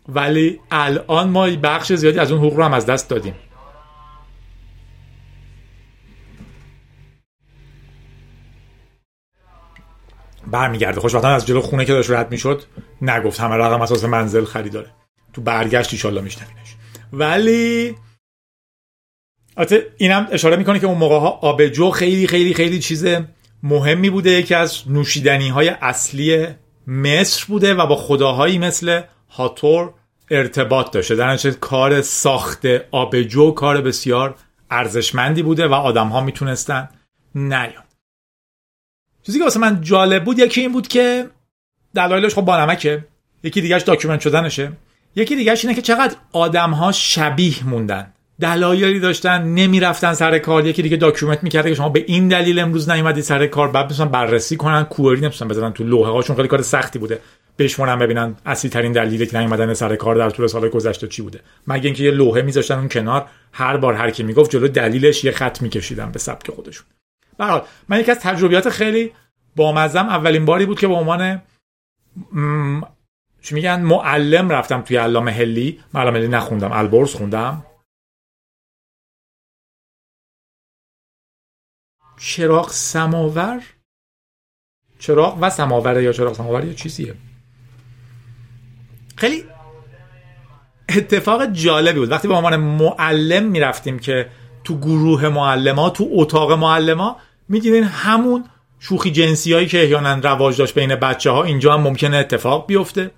[0.10, 3.36] ولی الان ما بخش زیادی از اون حقوق رو هم از دست دادیم.
[10.48, 11.00] برمیگرده.
[11.00, 12.64] خوشبختانه از جلو خونه که داشت رد می‌شد
[13.02, 14.92] نگفت همه رقم اساس منزل خریداره.
[15.34, 16.76] تو برگشت ایشالله میشنوینش.
[17.14, 17.96] ولی
[19.58, 23.06] البته اینم اشاره می‌کنه که اون موقع ها آبجو خیلی خیلی خیلی چیز
[23.64, 26.48] مهمی بوده یکی از نوشیدنی های اصلی
[26.88, 29.94] مصر بوده و با خداهایی مثل هاتور
[30.32, 31.16] ارتباط داشته.
[31.16, 34.36] در کار ساخت آبجو کار بسیار
[34.72, 36.90] ارزشمندی بوده و آدم ها می‌تونستن
[37.36, 37.84] نیان.
[39.24, 41.30] چیزی که واسه من جالب بود یکی این بود که
[41.96, 43.06] دلایلش خب با نمکه.
[43.44, 44.72] یکی دیگهش document شدنشه.
[45.16, 48.14] یکی دیگهش اینه که چقدر آدم ها شبیه موندن.
[48.40, 50.68] دلایلی داشتن نمی‌رفتن سر کار.
[50.68, 53.72] یکی دیگه document می‌کرده که شما به این دلیل امروز نیومدی سر کار.
[53.72, 57.20] بعد می‌تونن بررسی کنن query نمی‌تونن بزنن تو لوحه هاشون خیلی کار سختی بوده.
[57.60, 61.40] بشمونن ببینن اصلی ترین دلیلی که نیومدن سر کار در طول سال گذشته چی بوده.
[61.68, 65.32] مگه اینکه یه لوحه میذاشتن اون کنار هر بار هر کی می‌گفت جلو دلیلش یه
[65.32, 66.86] خط میکشیدن به سبک خودشون.
[67.38, 69.12] به من یکی از تجربیات خیلی
[69.56, 71.42] بامزم اولین باری بود که به عنوان
[73.42, 77.64] چی میگن معلم رفتم توی علامه هلی علامه هلی نخوندم البرز خوندم.
[82.18, 83.62] چراغ سماور؟
[85.00, 87.16] چراغ و سماوره یا چراغ سماور یا چیزیه؟
[89.18, 89.44] خیلی
[90.90, 92.12] اتفاق جالبی بود.
[92.12, 94.30] وقتی به عنوان معلم می‌رفتیم که
[94.64, 97.18] تو گروه معلم تو اتاق معلم ها
[97.50, 98.46] می‌دیدین همون
[98.80, 103.12] شوخی جنسی هایی که احیانا رواج داشت بین بچه ها اینجا هم ممکنه اتفاق بیفته.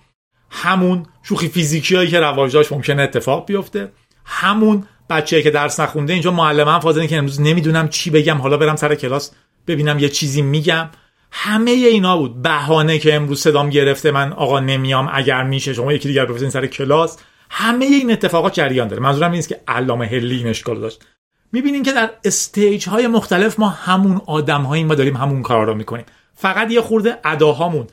[0.50, 3.92] همون شوخی فیزیکی هایی که رواج داشت ممکنه اتفاق بیفته.
[4.26, 8.38] همون بچه که درس نخونده اینجا معلم هم فاضله که امروز نمی‌دونم چی بگم.
[8.38, 9.32] حالا برم سر کلاس
[9.68, 10.90] ببینم یه چیزی میگم.
[11.32, 12.42] همه اینا بود.
[12.42, 16.66] بهانه که امروز صدام گرفته من آقا نمیام اگر میشه شما یکی دیگر بفرستین سر
[16.66, 17.18] کلاس.
[17.50, 19.02] همه این اتفاقات جریان داره.
[19.02, 21.06] منظورم این که علامه هلی این اشکال داشت.
[21.52, 25.74] می‌بینین که در استیج های مختلف ما همون آدم هاییم و داریم همون کار رو
[25.74, 26.06] می‌کنیم.
[26.36, 27.88] فقط یه خورده اداهامون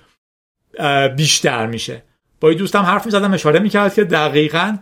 [1.16, 2.02] بیشتر میشه.
[2.40, 4.76] با دوستم حرف می‌زدم اشاره می‌کرد که دقیقا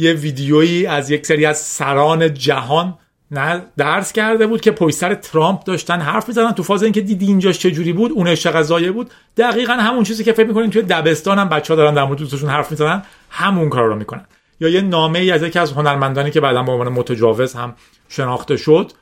[0.00, 2.98] یه ویدیویی از یک سری از سران جهان
[3.30, 7.58] نه درس کرده بود که پشت ترامپ داشتن حرف می‌زدن تو فاز اینکه دیدی اینجاش
[7.58, 9.10] چجوری بود اون غذایه بود.
[9.36, 12.70] دقیقا همون چیزی که فکر می‌کنین توی دبستان هم بچه دارن در مورد دوستشون حرف
[12.70, 14.26] می‌زنن همون کار رو می‌کنن.
[14.60, 17.74] یا یه نامه ای از یکی از هنرمندانی که بعدا به عنوان متجاوز هم
[18.08, 18.92] شناخته شد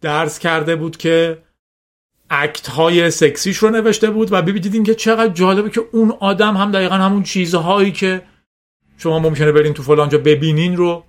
[0.00, 1.38] درس کرده بود که
[2.30, 6.72] اکت های سکسیش رو نوشته بود و ببینید که چقدر جالبه که اون آدم هم
[6.72, 8.22] دقیقا همون چیزهایی که
[8.98, 11.04] شما ممکنه برین تو فلانجا ببینین رو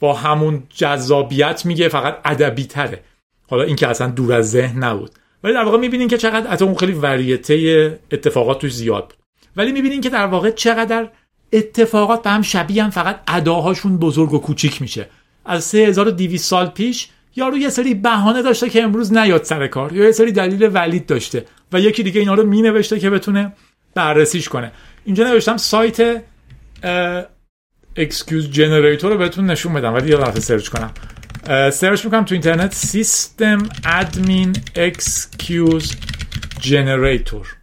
[0.00, 3.02] با همون جذابیت میگه فقط ادبی تره
[3.48, 5.10] حالا این که اصلا دور از ذهن نبود.
[5.44, 9.04] ولی در واقع می‌بینین که چقدر حتی اون خیلی وریته اتفاقات توش زیاد.
[9.04, 9.16] بود
[9.56, 11.08] ولی می‌بینین که در واقع چقدر
[11.52, 15.08] اتفاقات به هم شبیه هم فقط اداهاشون بزرگ و کوچیک میشه.
[15.44, 20.04] از 3200 سال پیش یارو یه سری بهانه داشته که امروز نیاد سر کار یا
[20.04, 23.52] یه سری دلیل ولید داشته و یکی دیگه اینا رو مینوشته که بتونه
[23.94, 24.72] بررسیش کنه.
[25.04, 26.22] اینجا نوشتم سایت
[27.96, 30.92] excuse generator رو بهتون نشون بدم ولی یادم رفته search کنم.
[31.70, 35.96] search می‌کنم تو اینترنت system admin excuse
[36.60, 37.56] generator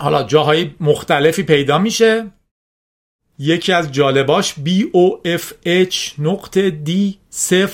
[0.00, 2.30] حالا جاهای مختلفی پیدا میشه.
[3.38, 6.90] یکی از جالباش BOFH نقطه D
[7.30, 7.68] O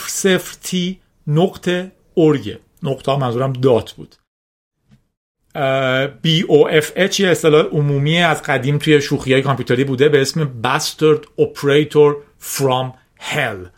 [0.65, 0.97] T
[1.27, 4.17] نقطه org ه نقطه منظورم dot بود.
[6.25, 12.15] BOFH یه اصطلاح عمومی از قدیم توی شوخی های کامپیوتری بوده به اسم Bastard Operator
[12.41, 12.93] from
[13.33, 13.69] Hell.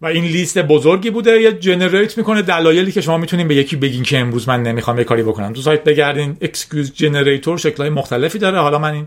[0.00, 4.02] و این لیست بزرگی بوده یه generate می‌کنه دلایلی که شما می‌تونین به یکی بگین
[4.02, 5.52] که امروز من نمی‌خوام یه کاری بکنم.
[5.52, 8.60] تو سایت بگردین excuse generator شکلهای مختلفی داره.
[8.60, 9.06] حالا من این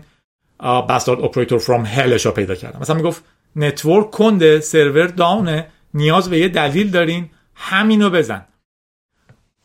[0.62, 2.80] Bastard Operator from Hell رو پیدا کردم.
[2.80, 3.24] مثلا می‌گفت
[3.56, 8.46] network کنده server down ه نیاز به یه دلیل دارین همینو بزن.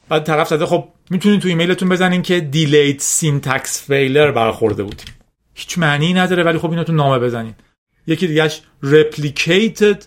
[0.10, 5.02] بعد طرف زده خب می‌تونین تو ایمیلتون بزنین که delete syntax failure برخورده بود.
[5.54, 7.56] هیچ معنی نداره ولی خب اینو تو نامه بزنین.
[8.08, 10.04] یکی دیگهش replicated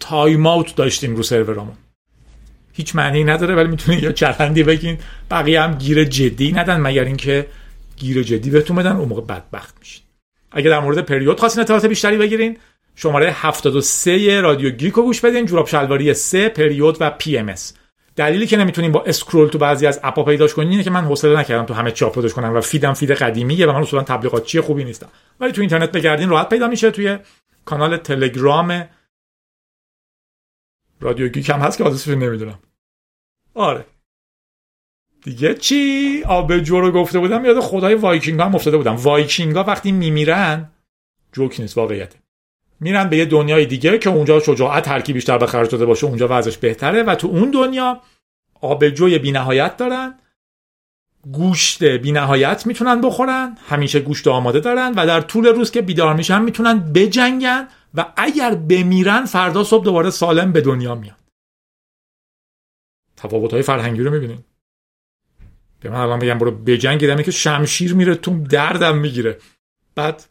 [0.00, 1.76] timeout داشتیم رو سرورمون
[2.72, 4.98] هیچ معنی نداره ولی می‌تونین یا چرندی بگین.
[5.30, 7.46] بقیه هم گیر جدی ندن مگر اینکه
[7.96, 10.02] گیر جدی بهتون بدن اون موقع بدبخت میشین.
[10.52, 12.58] اگه در مورد پریود خواستین اطلاعات بیشتری بگیرین
[12.96, 15.46] شماره 73 رادیو گیک رو گوش بدین.
[15.46, 17.74] جوراب شلواری 3 پریود و PMS
[18.16, 21.04] دلیلی که نمی‌تونیم با scroll تو بعضی از app ا پیداش کنیم اینه که من
[21.04, 24.02] حوصله نکردم تو همه چی آپلودش کنم و feed م feed قدیمیه و من اصولا
[24.02, 25.08] تبلیغات خوبی نیستم.
[25.40, 27.18] ولی تو اینترنت بگردین راحت پیدا میشه توی
[27.64, 28.88] کانال تلگرام
[31.00, 32.58] رادیو گیک هم هست که آدرسش نمی‌دونم.
[33.54, 33.84] آره.
[35.22, 38.96] دیگه چی؟ آبجو رو گفته بودم یاد خدای وایکینگ هم افتاده بودم.
[38.96, 40.70] وایکینگ ها وقتی میمیرن
[41.32, 42.14] جوک نیست واقعیت
[42.82, 46.28] میرن به یه دنیای دیگه که اونجا شجاعت هرکی بیشتر به خرج داده باشه اونجا
[46.30, 48.00] وضعش بهتره و تو اون دنیا
[48.60, 50.18] آبجوی بینهایت دارن
[51.32, 56.42] گوشت بینهایت می‌تونن بخورن همیشه گوشت آماده دارن و در طول روز که بیدار میشن
[56.42, 61.16] می‌تونن بجنگن و اگر بمیرن فردا صبح دوباره سالم به دنیا میان.
[63.16, 64.44] تفاوت های فرهنگی رو می‌بینین.
[65.80, 69.38] به من الان بگم برو بجنگ که شمشیر میره تو دردم می‌گیره.
[69.94, 70.24] بعد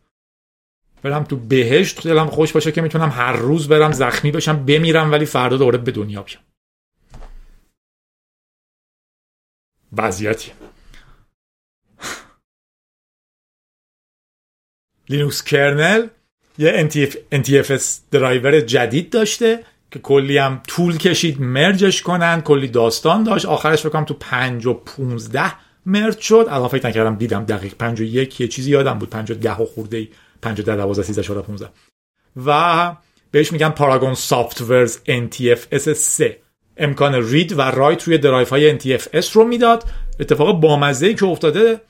[1.02, 5.26] برم تو بهشت دلم خوش باشه که می‌تونم هر روز برم زخمی بشم بمیرم ولی
[5.26, 6.44] فردا دوباره به دنیا بیام.
[9.98, 10.52] وضعیتی
[15.10, 16.08] لینوکس کرنل
[16.58, 16.90] یه
[17.34, 23.46] NTFS درایور جدید داشته که کلی هم طول کشید merge ش کنن کلی داستان داشت.
[23.46, 25.54] آخرش بکنم تو 5 و 15
[25.86, 26.46] merge شد.
[26.50, 27.74] الان فکر نکردم دیدم دقیق.
[27.74, 29.10] 5 و 1 یه چیزی یادم بود.
[29.10, 30.08] 5 و 10 و خورده ای
[30.42, 31.70] 5 و 10 12 13 14 15
[32.46, 32.96] و
[33.32, 36.38] بهش میگن پاراگون سافتورز NTFS 3
[36.78, 39.84] امکان read و write روی درایف های NTFS رو می‌داد.
[40.20, 41.82] اتفاق بامزه که افتاده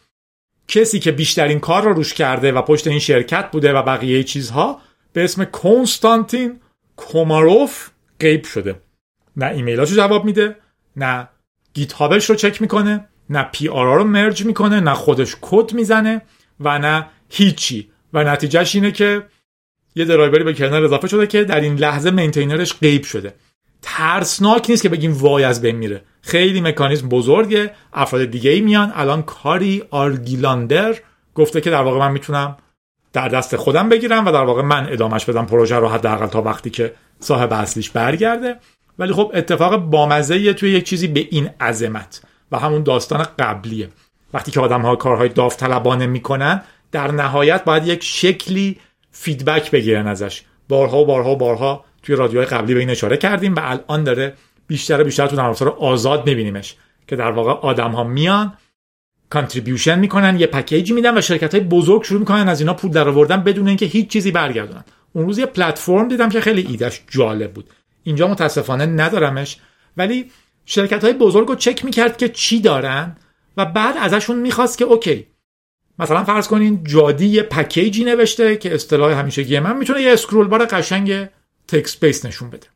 [0.67, 4.81] کسی که بیشترین کار رو روش کرده و پشت این شرکت بوده و بقیه چیزها
[5.13, 6.59] به اسم کنستانتین
[6.95, 8.81] کوماروف غیب شده.
[9.35, 10.55] نه ایمیلاشو جواب میده
[10.95, 11.29] نه
[11.73, 16.21] GitHub ش رو چک می‌کنه نه PR رو merge می‌کنه نه خودش کد می‌زنه
[16.59, 17.90] و نه هیچی.
[18.13, 19.23] و نتیجهش اینه که
[19.95, 23.33] یه درایوری به kernel اضافه شده که در این لحظه maintainer ش غیب شده.
[23.81, 26.01] ترسناک نیست که بگیم وای از بین میره.
[26.21, 28.91] خیلی مکانیزم بزرگه افراد دیگه ای میان.
[28.95, 30.95] الان کاری آرگیلاندر
[31.35, 32.57] گفته که در واقع من می‌تونم
[33.13, 36.69] در دست خودم بگیرم و در واقع من ادامش بدم پروژه رو حداقل تا وقتی
[36.69, 38.55] که صاحب اصلیش برگرده.
[38.99, 42.21] ولی خب اتفاق بامزه توی یک چیزی به این عظمت
[42.51, 43.89] و همون داستان قبلیه.
[44.33, 48.77] وقتی که آدم ها کارهای داوطلبانه می‌کنن در نهایت باید یک شکلی
[49.11, 50.41] فیدبک بگیرن ازش.
[50.69, 54.33] بارها و بارها و بارها توی رادیوهای قبلی به این اشاره کردیم و الان داره
[54.67, 56.75] بیشتر و بیشتر تو نرم آزاد میبینیمش
[57.07, 58.53] که در واقع آدم ها میان
[59.29, 62.91] contribution می‌کنن یه package ی میدن و شرکت های بزرگ شروع می‌کنن از اینا پول
[62.91, 64.83] درآوردن بدون اینکه هیچ چیزی برگردونن.
[65.13, 67.69] اون روز یه پلتفرم دیدم که خیلی ایدش جالب بود.
[68.03, 69.57] اینجا متاسفانه ندارمش
[69.97, 70.31] ولی
[70.65, 73.17] شرکت های بزرگ رو چک می‌کرد که چی دارن
[73.57, 75.27] و بعد ازشون می‌خواست که OK
[76.01, 80.47] مثلا فرض کنین جادی یه package ی نوشته که اصطلاح همیشگی من می‌تونه یه scroll
[80.47, 81.27] bar قشنگ
[81.67, 82.67] text base نشون بده.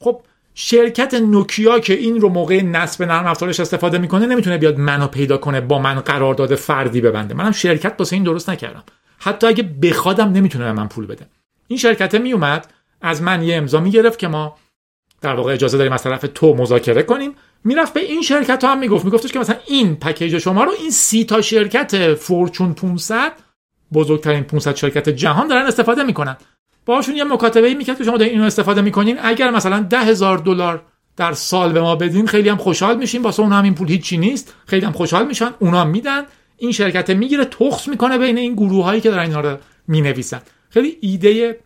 [0.00, 0.20] خب
[0.54, 5.38] شرکت نوکیا که این رو موقع نصب نرم افزارش استفاده می‌کنه نمی‌تونه بیاد منو پیدا
[5.38, 7.34] کنه با من قرارداد فردی ببنده.
[7.34, 8.82] منم شرکت واسه این درست نکردم.
[9.18, 11.26] حتی اگه بخوادم نمی‌تونه به من پول بده.
[11.68, 12.66] این شرکت میومد
[13.02, 14.56] از من یه امضا می‌گرفت که ما
[15.22, 17.34] در واقع اجازه داریم از طرف تو مذاکره کنیم.
[17.64, 19.04] می‌رفت به این شرکت ها هم می‌گفت.
[19.04, 23.32] میگفتش که مثلا این پکیج شما رو این سی تا شرکت فورچون 500
[23.92, 26.36] بزرگترین 500 شرکت جهان دارن استفاده می‌کنن.
[26.86, 29.18] باشون یه مکاتبه ای می‌کرد که شما دارین اینو استفاده می‌کنین.
[29.22, 30.82] اگر مثلا ده هزار دلار
[31.16, 33.22] در سال به ما بدین خیلی هم خوشحال میشیم.
[33.22, 34.54] واسه اون هم این پول هیچی نیست.
[34.66, 35.50] خیلی هم خوشحال میشن.
[35.58, 36.22] اونا میدن.
[36.56, 39.56] این شرکت می‌گیره تخص می‌کنه بین این گروه هایی که دارن اینا رو
[39.88, 40.42] می‌نویسن.
[40.70, 41.60] خیلی ایده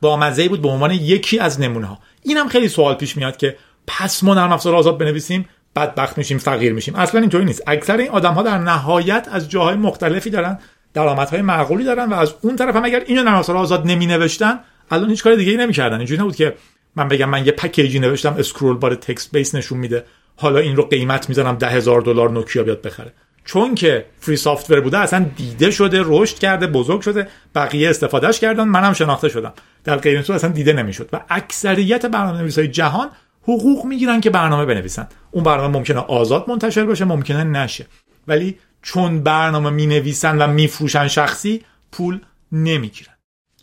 [0.00, 3.56] با مزه بود به عنوان یکی از نمونه ها اینم خیلی سوال پیش میاد که
[3.86, 6.94] پس ما نرم افزار آزاد بنویسیم بدبخت میشیم فقیر میشیم.
[6.94, 7.62] اصلا اینطوری نیست.
[7.66, 10.58] اکثر این آدم ها در نهایت از جاهای مختلفی دارن
[10.94, 15.10] درآمدهای معقولی دارن و از اون طرف هم اگر اینو نرم آزاد نمی نوشتن الان
[15.10, 15.96] هیچ کار دیگه ای نمی‌کردن.
[15.96, 16.54] اینجوری نبود که
[16.96, 20.04] من بگم من یه package ی نوشتم scroll bar text base نشون میده
[20.36, 23.12] حالا این رو قیمت می‌زنم ده هزار دلار نوکیا بیاد بخره.
[23.48, 28.64] چون که free software بوده اصلا دیده شده رشد کرده بزرگ شده بقیه استفادهش کردن
[28.64, 29.52] منم شناخته شدم.
[29.84, 31.08] در غیر صورت اصلا دیده نمی‌شد.
[31.12, 33.10] و اکثریت برنامه های جهان
[33.42, 35.08] حقوق می‌گیرن که برنامه بنویسن.
[35.30, 37.86] اون برنامه ممکنه آزاد منتشر بشه ممکنه نشه.
[38.26, 42.20] ولی چون برنامه می نویسن و میفروشن شخصی پول
[42.52, 43.14] نمی‌گیرن.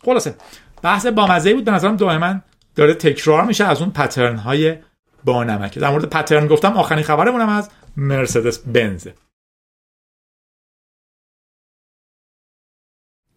[0.04, 0.34] خلاصه
[0.82, 1.64] بحث بامزه بود.
[1.64, 2.40] به نظرم دائما
[2.74, 4.76] داره تکرار میشه از اون پترن های
[5.24, 9.08] با نمکه در مورد پترن گفتم آخرین خبرمونم از مرسدس بنز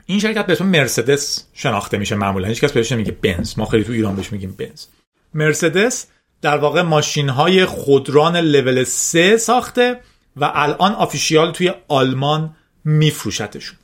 [0.09, 2.47] این شرکت به اسم مرسدس شناخته میشه معمولا.
[2.47, 3.53] هیچ کس بهش نمیگه بنز.
[3.57, 4.85] ما خیلی تو ایران بهش میگیم بنز.
[5.33, 6.07] مرسدس
[6.41, 9.99] در واقع ماشین های خودران لول 3 ساخته
[10.35, 12.55] و الان آفیشیال توی آلمان
[12.85, 13.77] میفروشتشون.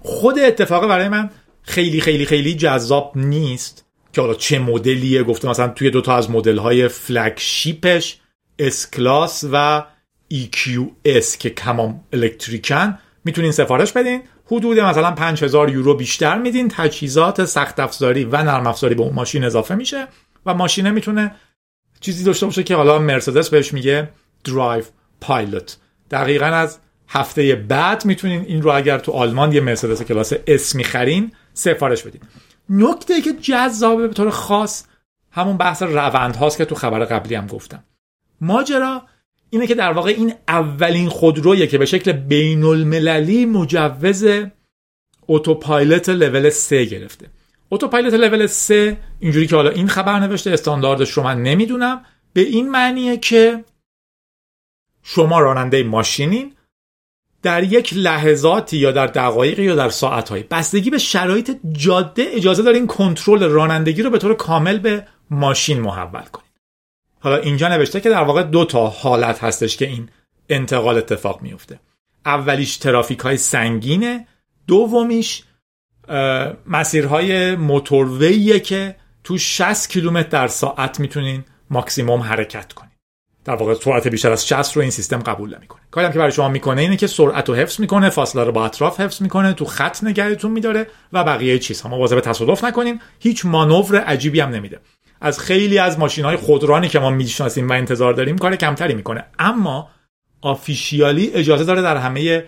[0.00, 1.30] خود اتفاق برای من
[1.62, 5.22] خیلی خیلی خیلی جذاب نیست که حالا چه مدلیه.
[5.22, 8.18] گفته مثلا توی دوتا از مدل های فلگشیپش
[8.62, 9.84] S کلاس و
[10.34, 14.22] EQS که کمام الکتریکن می‌تونین سفارش بدین.
[14.52, 19.44] حدود مثلا 5000 یورو بیشتر میدین تجهیزات سخت افزاری و نرم افزاری به اون ماشین
[19.44, 20.08] اضافه میشه
[20.46, 21.34] و ماشینه می‌تونه
[22.00, 24.08] چیزی داشته باشه که حالا مرسدس بهش میگه
[24.44, 24.84] Drive
[25.20, 25.76] Pilot.
[26.10, 26.78] دقیقا از
[27.08, 32.20] هفته بعد می‌تونین این رو اگر تو آلمان یه مرسدس کلاس S می‌خرین سفارش بدین.
[32.68, 34.84] نکته که جذابه به طور خاص
[35.30, 37.84] همون بحث روند هاست که تو خبر قبلی هم گفتم.
[38.40, 39.02] ماجرا
[39.52, 44.24] اینه که در واقع این اولین خودرویه که به شکل بین المللی مجوز
[45.28, 47.26] autopilot level 3 گرفته.
[47.70, 52.04] اتوپایلوت لول 3 اینجوری که حالا این خبر نوشته استانداردش رو من نمی‌دونم.
[52.32, 53.64] به این معنیه که
[55.02, 56.52] شما راننده ماشینین
[57.42, 62.86] در یک لحظاتی یا در دقایقی یا در ساعتهایی بستگی به شرایط جاده اجازه دارین
[62.86, 66.51] کنترل رانندگی رو به طور کامل به ماشین محول کنید
[67.22, 70.08] حالا اینجا نوشته که در واقع دو تا حالت هستش که این
[70.48, 71.80] انتقال اتفاق میفته
[72.26, 74.26] اولیش ترافیک های سنگینه
[74.66, 75.42] دومیش
[76.66, 82.92] مسیرهای موتورویه که تو 60 کیلومتر در ساعت می‌تونین ماکسیموم حرکت کنید
[83.44, 85.80] در واقع سرعت بیشتر از 60 رو این سیستم قبول نمی‌کنه.
[85.90, 88.66] کاری هم که برای شما می‌کنه اینه که سرعت رو حفظ می‌کنه فاصله رو با
[88.66, 91.88] اطراف حفظ می‌کنه تو خط نگهتون میداره و بقیه چیزها.
[91.88, 94.80] مواظب تصادف نکنین هیچ مانور عجیبی هم نمیده.
[95.22, 99.24] از خیلی از ماشین های خودرانی که ما می‌شناسیم و انتظار داریم کار کمتری می‌کنه.
[99.38, 99.90] اما
[100.40, 102.44] آفیشیالی اجازه داره در همه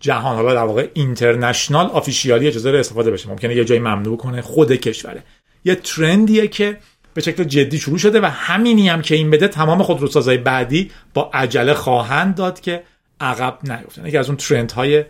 [0.00, 3.28] جهان حالا در واقع اینترنشنال آفیشیالی اجازه داره استفاده بشه.
[3.28, 5.22] ممکنه یه جایی ممنوع کنه خود کشوره.
[5.64, 6.78] یه ترندیه که
[7.14, 11.30] به شکل جدی شروع شده و همینی هم که این بده تمام خودروسازهای بعدی با
[11.34, 12.82] عجله خواهند داد که
[13.20, 14.06] عقب نیفتن.
[14.06, 15.04] یکی از اون ترند های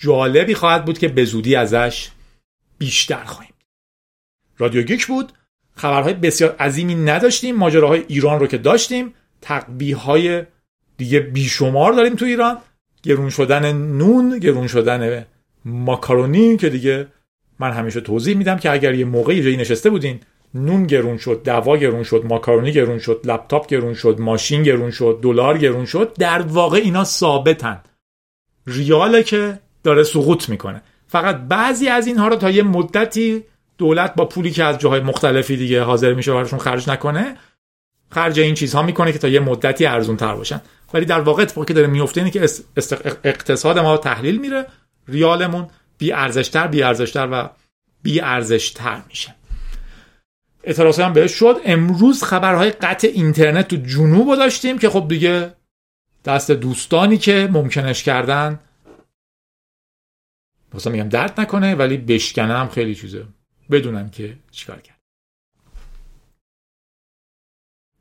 [0.00, 2.08] جالبی خواهد بود که به زودی ازش
[2.78, 3.54] بیشتر خواهیم.
[4.58, 5.32] رادیو گیک بود.
[5.78, 7.56] خبرهای بسیار عظیمی نداشتیم.
[7.56, 9.14] ماجراهای ایران رو که داشتیم.
[9.40, 10.42] تقبیه های
[10.96, 12.58] دیگه بیشمار داریم تو ایران.
[13.02, 15.26] گرون شدن نون گرون شدن
[15.64, 17.06] ماکارونی که دیگه
[17.58, 20.20] من همیشه توضیح میدم که اگر یه موقعی جایی نشسته بودین
[20.54, 25.18] نون گرون شد دوا گرون شد ماکارونی گرون شد لپتاپ گرون شد ماشین گرون شد
[25.22, 27.80] دلار گرون شد در واقع اینا ثابتن.
[28.66, 30.82] ریاله که داره سقوط می‌کنه.
[31.06, 33.44] فقط بعضی از اینها رو تا یه مدتی
[33.78, 37.36] دولت با پولی که از جاهای مختلفی دیگه حاضر میشه براشون خرج نکنه
[38.10, 40.60] خرج این چیزها می‌کنه که تا یه مدتی ارزون تر باشن.
[40.94, 42.48] ولی در واقع اتفاقی که داره میفته اینه که
[43.24, 44.66] اقتصاد ما تحلیل میره
[45.08, 45.66] ریالمون
[45.98, 47.50] بی ارزشتر بی ارزشتر و
[48.02, 49.34] بی ارزشتر میشه.
[50.64, 51.56] اعتراض هم بهش شد.
[51.64, 55.52] امروز خبرهای قطع اینترنت تو جنوب داشتیم که خب دیگه
[56.24, 58.60] دست دوستانی که ممکنش کردن
[60.74, 63.24] مثلا میگم درد نکنه ولی بشکنه هم خیلی چیزه.
[63.70, 64.98] بدونم که چیکار کرد.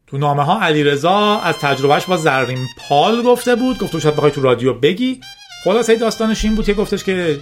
[0.07, 3.80] تو نامه ها علیرضا از تجربهش با زرین پال گفته بود.
[3.80, 5.22] گفته شاید بخوای تو رادیو بگی.
[5.63, 7.39] خلاصه داستانش این بود که گفتش که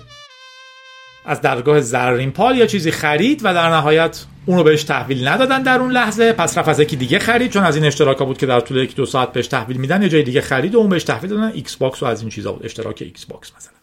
[1.26, 5.63] از درگاه زرین پال یا چیزی خرید و در نهایت اون رو بهش تحویل ندادن
[5.63, 6.34] در اون لحظه.
[6.34, 7.51] پس رفت از یکی دیگه خرید.
[7.51, 10.09] چون از این اشتراکا بود که در طول یک دو ساعت بهش تحویل میدن یه
[10.09, 11.51] جای دیگه خرید و اون بهش تحویل دادن.
[11.51, 12.65] Xbox و از این چیزا بود.
[12.65, 13.74] اشتراک Xbox مثلا.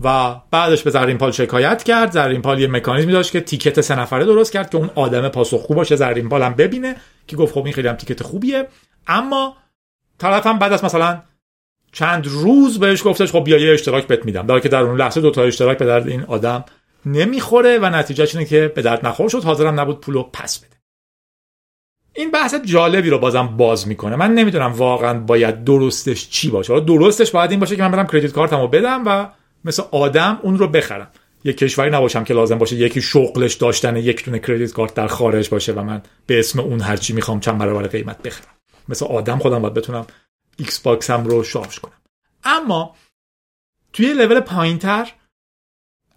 [0.00, 2.10] و بعدش به زرین پال شکایت کرد.
[2.10, 5.74] زرین پال یه مکانیزمی داشت که تیکت سه نفره درست کرد که اون آدم پاسخگو
[5.74, 8.68] باشه زرین پال هم ببینه که گفت خب این خیلی هم تیکت خوبیه.
[9.06, 9.56] اما
[10.18, 11.22] طرف هم بعد از مثلا
[11.92, 14.46] چند روز بهش گفتش خب بیا یه اشتراک بهت میدم.
[14.46, 16.64] در که در اون لحظه دو تا اشتراک به درد این آدم
[17.06, 19.44] نمی‌خوره و نتیجه اینه که به درد نخور شد.
[19.44, 20.76] حاضرم نبود پولو پس بده.
[22.14, 24.16] این بحث جالبی رو بازم باز می‌کنه.
[24.16, 26.80] من نمی‌دونم واقعا باید درستش چی باشه.
[26.80, 29.26] درستش باید این باشه که من برم کردیت کارتمو بدم و
[29.64, 31.10] مثل آدم اون رو بخرم.
[31.44, 35.48] یک کشوری نباشم که لازم باشه یکی شغلش داشتن یک دونه credit card در خارج
[35.48, 38.54] باشه و من به اسم اون هرچی می‌خوام چند برابر قیمت بخرم.
[38.88, 40.06] مثل آدم خودم باید بتونم
[40.56, 41.92] Xbox م رو شارژ کنم.
[42.44, 42.96] اما
[43.92, 45.12] توی لول پایینتر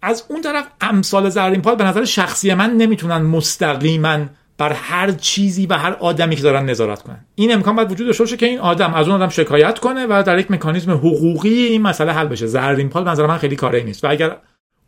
[0.02, 4.26] از اون طرف امثال زرین پال به نظر شخصی من نمی‌تونن مستقیما
[4.58, 7.24] بر هر چیزی و هر آدمی که دارن نظارت کنن.
[7.34, 10.22] این امکان باید وجود داشته باشه که این آدم از اون آدم شکایت کنه و
[10.26, 12.46] در یک مکانیزم حقوقی این مسئله حل بشه.
[12.46, 14.04] زرین پال نظر من خیلی کاری نیست.
[14.04, 14.36] و اگر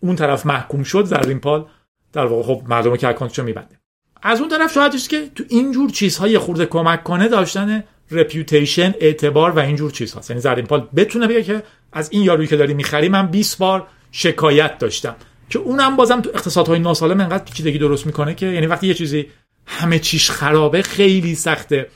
[0.00, 1.66] اون طرف محکوم شد زرین پال
[2.12, 3.78] در واقع خب مردم که اکانتشو میبنده.
[4.22, 9.58] از اون طرف شاید که تو اینجور چیزهای خورده کمک کنه داشتن رپیوتیشن اعتبار و
[9.58, 10.20] اینجور چیزها.
[10.28, 11.62] یعنی زرین پال بتونه بگه که
[11.92, 15.16] از این یارویی که داری می‌خری من 20 بار شکایت داشتم.
[15.50, 19.26] که اونم بازم تو اقتصادهای ناسالم انقدر پیچیدگی درست می‌کنه که یعنی وقتی یه چیزی
[19.68, 21.90] همه چیش خرابه خیلی سخته.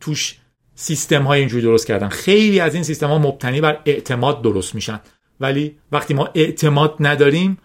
[0.00, 0.38] توش
[0.74, 2.08] سیستم های اینجوری درست کردن.
[2.08, 5.00] خیلی از این سیستم ها مبتنی بر اعتماد درست میشن.
[5.40, 7.58] ولی وقتی ما اعتماد نداریم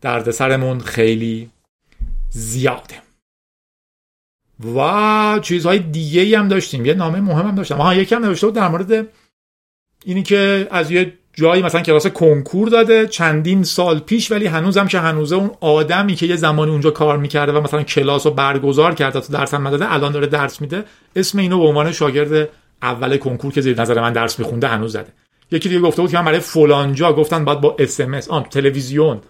[0.00, 1.50] دردسرمون خیلی
[2.30, 3.02] زیاده.
[4.76, 6.86] و چیزهای دیگه هم داشتیم.
[6.86, 7.80] یه نامه مهم هم داشتم.
[7.80, 9.08] آها یکی هم نوشته بود در مورد
[10.04, 14.98] اینی که از یه جایی مثلا کلاس کنکور داده چندین سال پیش ولی هنوزم که
[14.98, 19.20] هنوزه اون آدمی که یه زمانی اونجا کار می‌کرده و مثلا کلاس رو برگزار کرده
[19.20, 20.84] تا درس هم نداده الان داره درس میده.
[21.16, 22.48] اسم اینو به عنوان شاگرد
[22.82, 25.12] اول کنکور که زیر نظر من درس میخونده هنوز زده.
[25.50, 28.42] یکی دیگه گفته بود که من برای فلانجا گفتن باید با اس ام اس آن
[28.42, 29.20] تلویزیون.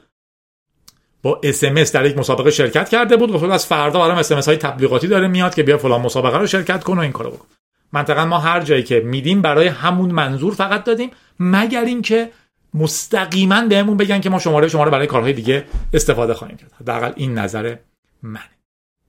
[1.22, 3.32] با اس ام اس در یک مسابقه شرکت کرده بود.
[3.32, 6.38] گفت از فردا برام اس ام اس های تبلیغاتی داره میاد که بیا فلان مسابقه
[6.38, 7.46] رو شرکت کن و این کارو بکن.
[7.92, 11.10] منطقا ما هر جایی که میدیم برای همون منظور فقط دادیم.
[11.42, 12.32] مگر اینکه
[12.74, 16.72] مستقیما بهمون بگن که ما شماره شما رو برای کارهای دیگه استفاده خواهیم کرد.
[16.72, 17.76] حداقل این نظر
[18.22, 18.50] منه.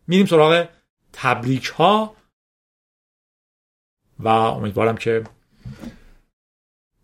[0.08, 0.68] میریم سراغ
[1.14, 2.16] تبریک ها
[4.20, 5.24] و امیدوارم که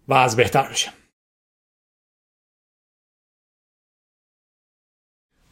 [0.07, 0.93] و از بهتر بشه.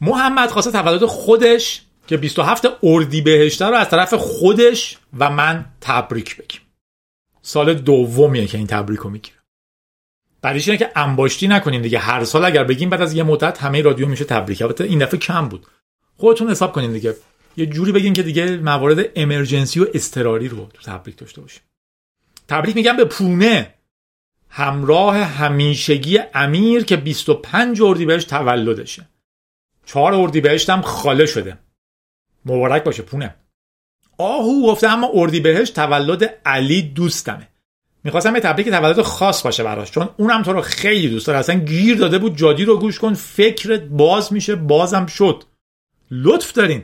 [0.00, 6.60] محمد خواسته تولد خودش که 27 اردیبهشت رو از طرف خودش و من تبریک بگیم.
[7.42, 9.37] سال دومیه که این تبریک رو می‌گیره.
[10.42, 13.82] بعدش اینه که انباشتی نکنیم دیگه؟ هر سال اگر بگیم بعد از یه مدت همه
[13.82, 14.62] رادیو میشه تبریک.
[14.62, 15.66] البته این دفعه کم بود.
[16.16, 17.16] خودتون حساب کنین دیگه.
[17.56, 21.62] یه جوری بگین که دیگه موارد امرجنسی و استراری رو تو تبریک داشته باشیم.
[22.48, 23.74] تبریک میگم به پونه.
[24.48, 29.08] همراه همیشگی امیر که 25 اردیبهشت تولدشه.
[29.86, 31.58] 4 اردیبهشت هم خاله شده.
[32.44, 33.34] مبارک باشه پونه.
[34.18, 37.48] آهو گفته اما اردیبهشت تولد علی دوستمه.
[38.08, 41.38] می‌خواستم یه تبریک تولد خاص باشه براش چون اونم تو رو خیلی دوست داره.
[41.38, 45.44] اصلا گیر داده بود جادی رو گوش کن فکرت باز میشه بازم شد.
[46.10, 46.82] لطف دارین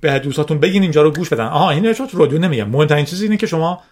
[0.00, 1.44] به دوستاتون بگین اینجا رو گوش بدن.
[1.44, 3.82] آها این رو رادیو نمیگم مهمترین چیز اینه که شما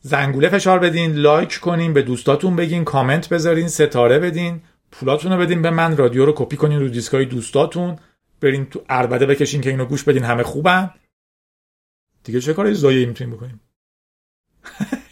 [0.00, 5.62] زنگوله فشار بدین like کنین به دوستاتون بگین کامنت بذارین ستاره بدین پولاتون رو بدین
[5.62, 7.96] به من رادیو رو کپی کنین رو دیسکای دوستاتون
[8.40, 10.90] برین تو عربده بکشین که اینو گوش بدین همه خوبن.
[12.24, 13.60] دیگه چه کار ضایعی می‌تونیم بکنیم؟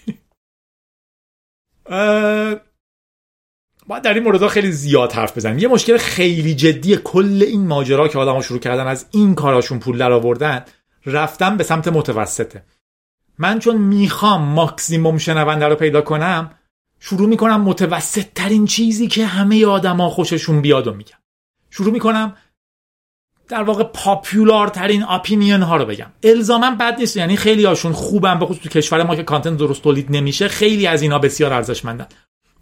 [3.86, 5.58] باید در این مورد خیلی زیاد حرف بزنیم.
[5.58, 9.98] یه مشکل خیلی جدی کل این ماجرا که آدم‌ها شروع کردن از این کاراشون پول
[9.98, 10.64] در آوردن
[11.06, 12.64] رفتن به سمت متوسطه.
[13.38, 16.50] من چون می‌خوام ماکسیموم شنونده رو پیدا کنم
[17.00, 21.18] شروع می‌کنم متوسط ترین چیزی که همه آدما خوششون بیاد و میگم
[21.70, 22.36] شروع می‌کنم
[23.48, 26.12] در واقع پاپیولار ترین اپینین ها رو بگم.
[26.22, 29.82] الزاما بد نیست یعنی خیلی هاشون خوبن به خصوص تو کشور ما که کانتنت درست
[29.82, 32.06] تولید نمیشه خیلی از اینا بسیار ارزشمندن.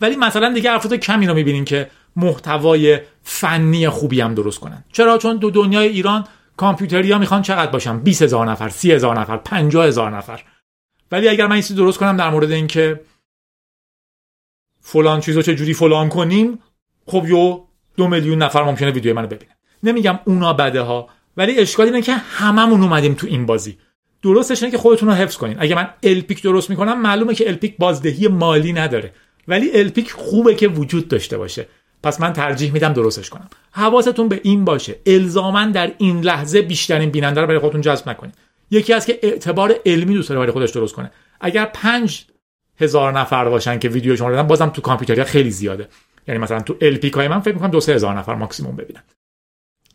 [0.00, 4.84] ولی مثلا دیگه افراد کمی رو می‌بینین که محتوای فنی خوبی هم درست کنن.
[4.92, 6.24] چرا؟ چون دو دنیای ایران
[6.56, 10.42] کامپیوتری ها می‌خوان چقدر باشن؟ 20 هزار نفر 30 هزار نفر 50 هزار نفر.
[11.12, 13.00] ولی اگر من این درست کنم در مورد اینکه
[14.80, 16.58] فلان چیزو چه جوری فلان کنیم
[17.06, 17.64] خب یو
[17.96, 19.52] دو میلیون نفر ممکنه ویدیو منو ببینه.
[19.82, 23.78] نمیگم اونا بده ها ولی اشکال اینه که هممون اومدیم تو این بازی.
[24.22, 25.56] درستش اینه که خودتون رو حفظ کنین.
[25.60, 29.12] اگه من الپیک درست می‌کنم معلومه که الپیک بازدهی مالی نداره.
[29.48, 31.66] ولی الپیک خوبه که وجود داشته باشه.
[32.02, 33.48] پس من ترجیح میدم درستش کنم.
[33.72, 34.96] حواستون به این باشه.
[35.06, 38.34] الزاما در این لحظه بیشترین بیننده رو برای خودتون جذب نکنید
[38.70, 41.10] یکی از که اعتبار علمی دوست داره برای خودش درست کنه.
[41.40, 42.24] اگر پنج
[42.80, 45.88] هزار نفر باشن که ویدیو شما رو بازم تو کامپیوتریا خیلی زیاده.
[46.28, 49.02] یعنی مثلا تو الپیک من فکر می‌کنم دو سه هزار نفر ماکسیموم ببینن.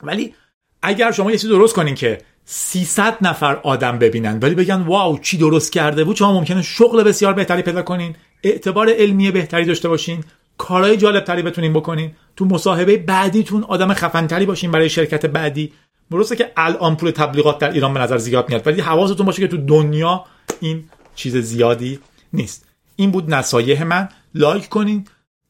[0.03, 0.33] ولی
[0.81, 5.37] اگر شما یه چیزی درست کنین که 300 نفر آدم ببینن ولی بگن واو چی
[5.37, 10.23] درست کرده بود؟ شما ممکنه شغل بسیار بهتری پیدا کنین اعتبار علمی بهتری داشته باشین
[10.57, 15.73] کارهای جالب تری بتونین بکنین تو مصاحبه بعدیتون آدم خفنتری باشین برای شرکت بعدی.
[16.11, 19.47] درسته که الان پول تبلیغات در ایران به نظر زیاد میاد ولی حواستون باشه که
[19.47, 20.25] تو دنیا
[20.59, 20.83] این
[21.15, 21.99] چیز زیادی
[22.33, 22.65] نیست.
[22.95, 24.09] این بود نصایح من.
[24.35, 25.05] لایک کنین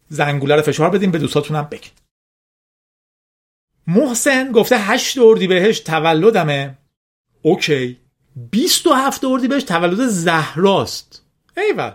[0.10, 1.92] زنگوله رو فشار بدین به دوستاتونم بگین.
[3.88, 6.78] محسن گفته 8 بهش تولدمه.
[7.42, 7.98] اوکی.
[8.52, 11.24] 27 بهش تولد زهراست.
[11.58, 11.92] ایول.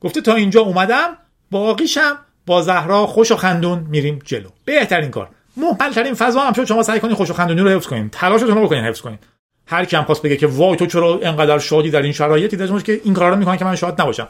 [0.00, 1.16] گفته تا اینجا اومدم
[1.50, 4.48] باقیشم با زهرا خوش و خندون میریم جلو.
[4.64, 5.30] بهترین کار.
[5.56, 8.64] محمل ترین فضا هم شما سعی کنید خوش و خندونی رو حفظ کنید تلاشتون رو
[8.64, 9.18] بکنید حفظ کنید
[9.66, 12.84] هر کی هم خواست بگه که وای تو چرا انقدر شادی در این شرایطی داشت
[12.84, 14.28] که این کارا رو می‌کنن که من شاد نباشم.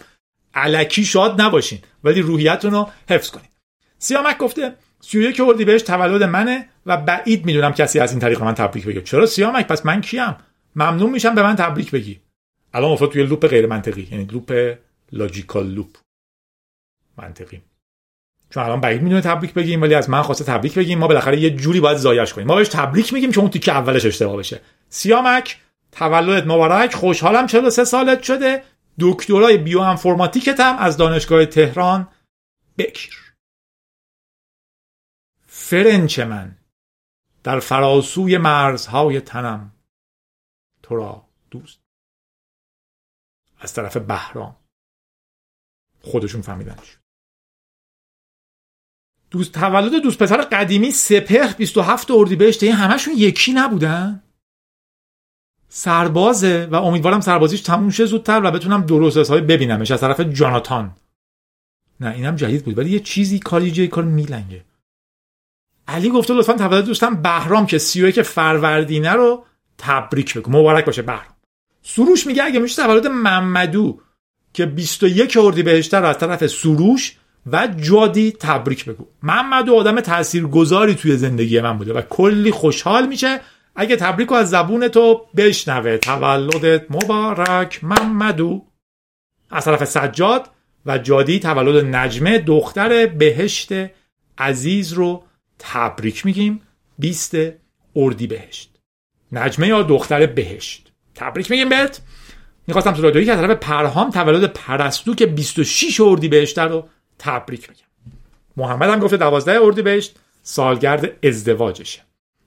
[0.54, 3.50] علکی شاد نباشین ولی روحیتتون رو حفظ کنید
[3.98, 8.86] سیامک گفته 31 بهش تولد منه و بعید می‌دونم کسی از این طریق من تبریک
[8.86, 9.02] بگه.
[9.02, 10.36] چرا سیامک؟ پس من کیم؟
[10.76, 12.20] ممنون میشم به من تبریک بگی.
[12.74, 14.76] الان افتاد توی loop غیر منطقی یعنی loop
[15.12, 15.96] logical loop
[17.18, 17.62] منطقی.
[18.50, 20.98] چون الان بعید می‌دونه تبریک بگیم ولی از من خواسته تبریک بگیم.
[20.98, 22.46] ما بالاخره یه جوری باید ضایعش کنیم.
[22.46, 24.60] ما بهش تبریک میگیم چون اون تیکه اولش اشتباه بشه.
[24.88, 25.56] سیامک
[25.92, 26.94] تولدت مبارک.
[26.94, 28.62] خوشحالم 43 سالت شده.
[29.00, 32.08] دکترای بیوانفورماتیکت هم از دانشگاه تهران.
[32.78, 33.25] بگیر
[35.68, 36.58] Frenchman
[37.42, 39.72] در فراسوی مرزهای تنم.
[40.82, 41.80] تو را دوست
[43.58, 44.56] از طرف بهرام.
[46.00, 46.98] خودشون فهمیدن شد
[49.30, 52.62] دوست تولد دوست پسر قدیمی سپهر 27 اردیبهشت.
[52.62, 54.22] این همشون یکی نبودن؟
[55.68, 59.90] سربازه و امیدوارم سربازیش تموم شه زودتر و بتونم درست حسابی ببینمش.
[59.90, 60.96] از طرف جاناتان.
[62.00, 64.64] نه اینم جدید بود ولی یه چیزی کاری کار میلنگه.
[65.88, 69.44] علی گفته لطفا تولد دوستم بهرام که 31 فروردینه رو
[69.78, 70.50] تبریک بگو.
[70.50, 71.36] مبارک باشه بهرام.
[71.82, 74.00] سروش میگه اگه میشه تولد محمدو
[74.52, 77.16] که 21 اردیبهشت رو از طرف سروش
[77.52, 79.06] و جادی تبریک بگو.
[79.22, 83.40] محمدو آدم تاثیرگذاری توی زندگی من بوده و کلی خوشحال میشه.
[83.76, 85.98] اگه تبریک از زبون تو بشنوه.
[85.98, 88.66] تولدت مبارک محمدو.
[89.50, 90.50] از طرف سجاد
[90.86, 93.72] و جادی تولد نجمه دختر بهشت
[94.38, 95.24] عزیز رو
[95.58, 96.60] تبریک میگیم.
[96.98, 97.36] 20
[97.96, 98.70] اردی بهشت.
[99.32, 100.92] نجمه یا دختر بهشت.
[101.14, 102.00] تبریک میگیم بهت.
[102.66, 106.88] می‌خواستم تو رادیویی که از طرف پرهام تولد پرستو که 26 اردی بهشت رو
[107.18, 107.82] تبریک میگم.
[108.56, 110.16] محمد هم گفته 12 اردی بهشت.
[110.42, 112.02] سالگرد ازدواجشه.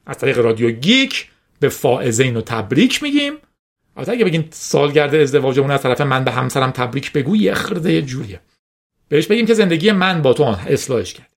[0.06, 1.30] از طریق رادیو گیک
[1.60, 3.34] به فائزه اینو تبریک میگیم.
[3.98, 8.40] البته اگه بگین سالگرد ازدواجمون از طرف من به همسرم تبریک بگو یه خرده جوریه.
[9.10, 11.39] بهش بگیم که زندگی من با تو اصلاحش کرد.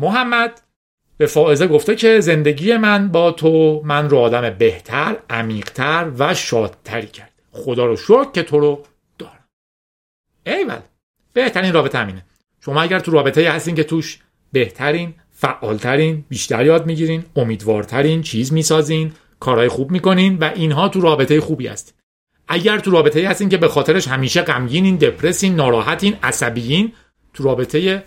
[0.00, 0.60] محمد
[1.16, 7.06] به فائزه گفته که زندگی من با تو من رو آدم بهتر عمیقتر و شادتری
[7.06, 7.32] کرد.
[7.52, 8.82] خدا رو شکر که تو رو
[9.18, 9.44] دارم.
[10.46, 10.80] ایول
[11.32, 12.24] بهترین رابطه همینه.
[12.64, 14.18] شما اگر تو رابطه هستین که توش
[14.52, 21.40] بهترین فعالترین بیشتر یاد می‌گیرین امیدوارترین چیز می‌سازین کارهای خوب می‌کنین و اینها تو رابطه
[21.40, 21.94] خوبی هستین
[22.48, 26.92] اگر تو رابطه هستین که به خاطرش همیشه غمگینین دپرسین ناراحتین عصبیین
[27.34, 28.04] تو رابطه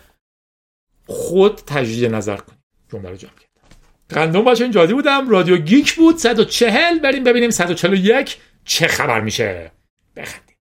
[1.06, 2.60] خود تجدید نظر کنید
[2.92, 3.78] جمله رو جمع کردم.
[4.10, 5.30] قندون باشه جادی بودم.
[5.30, 6.18] رادیو گیک بود.
[6.18, 9.72] 140 بریم ببینیم 141 چه خبر میشه.
[10.16, 10.53] بخندیم.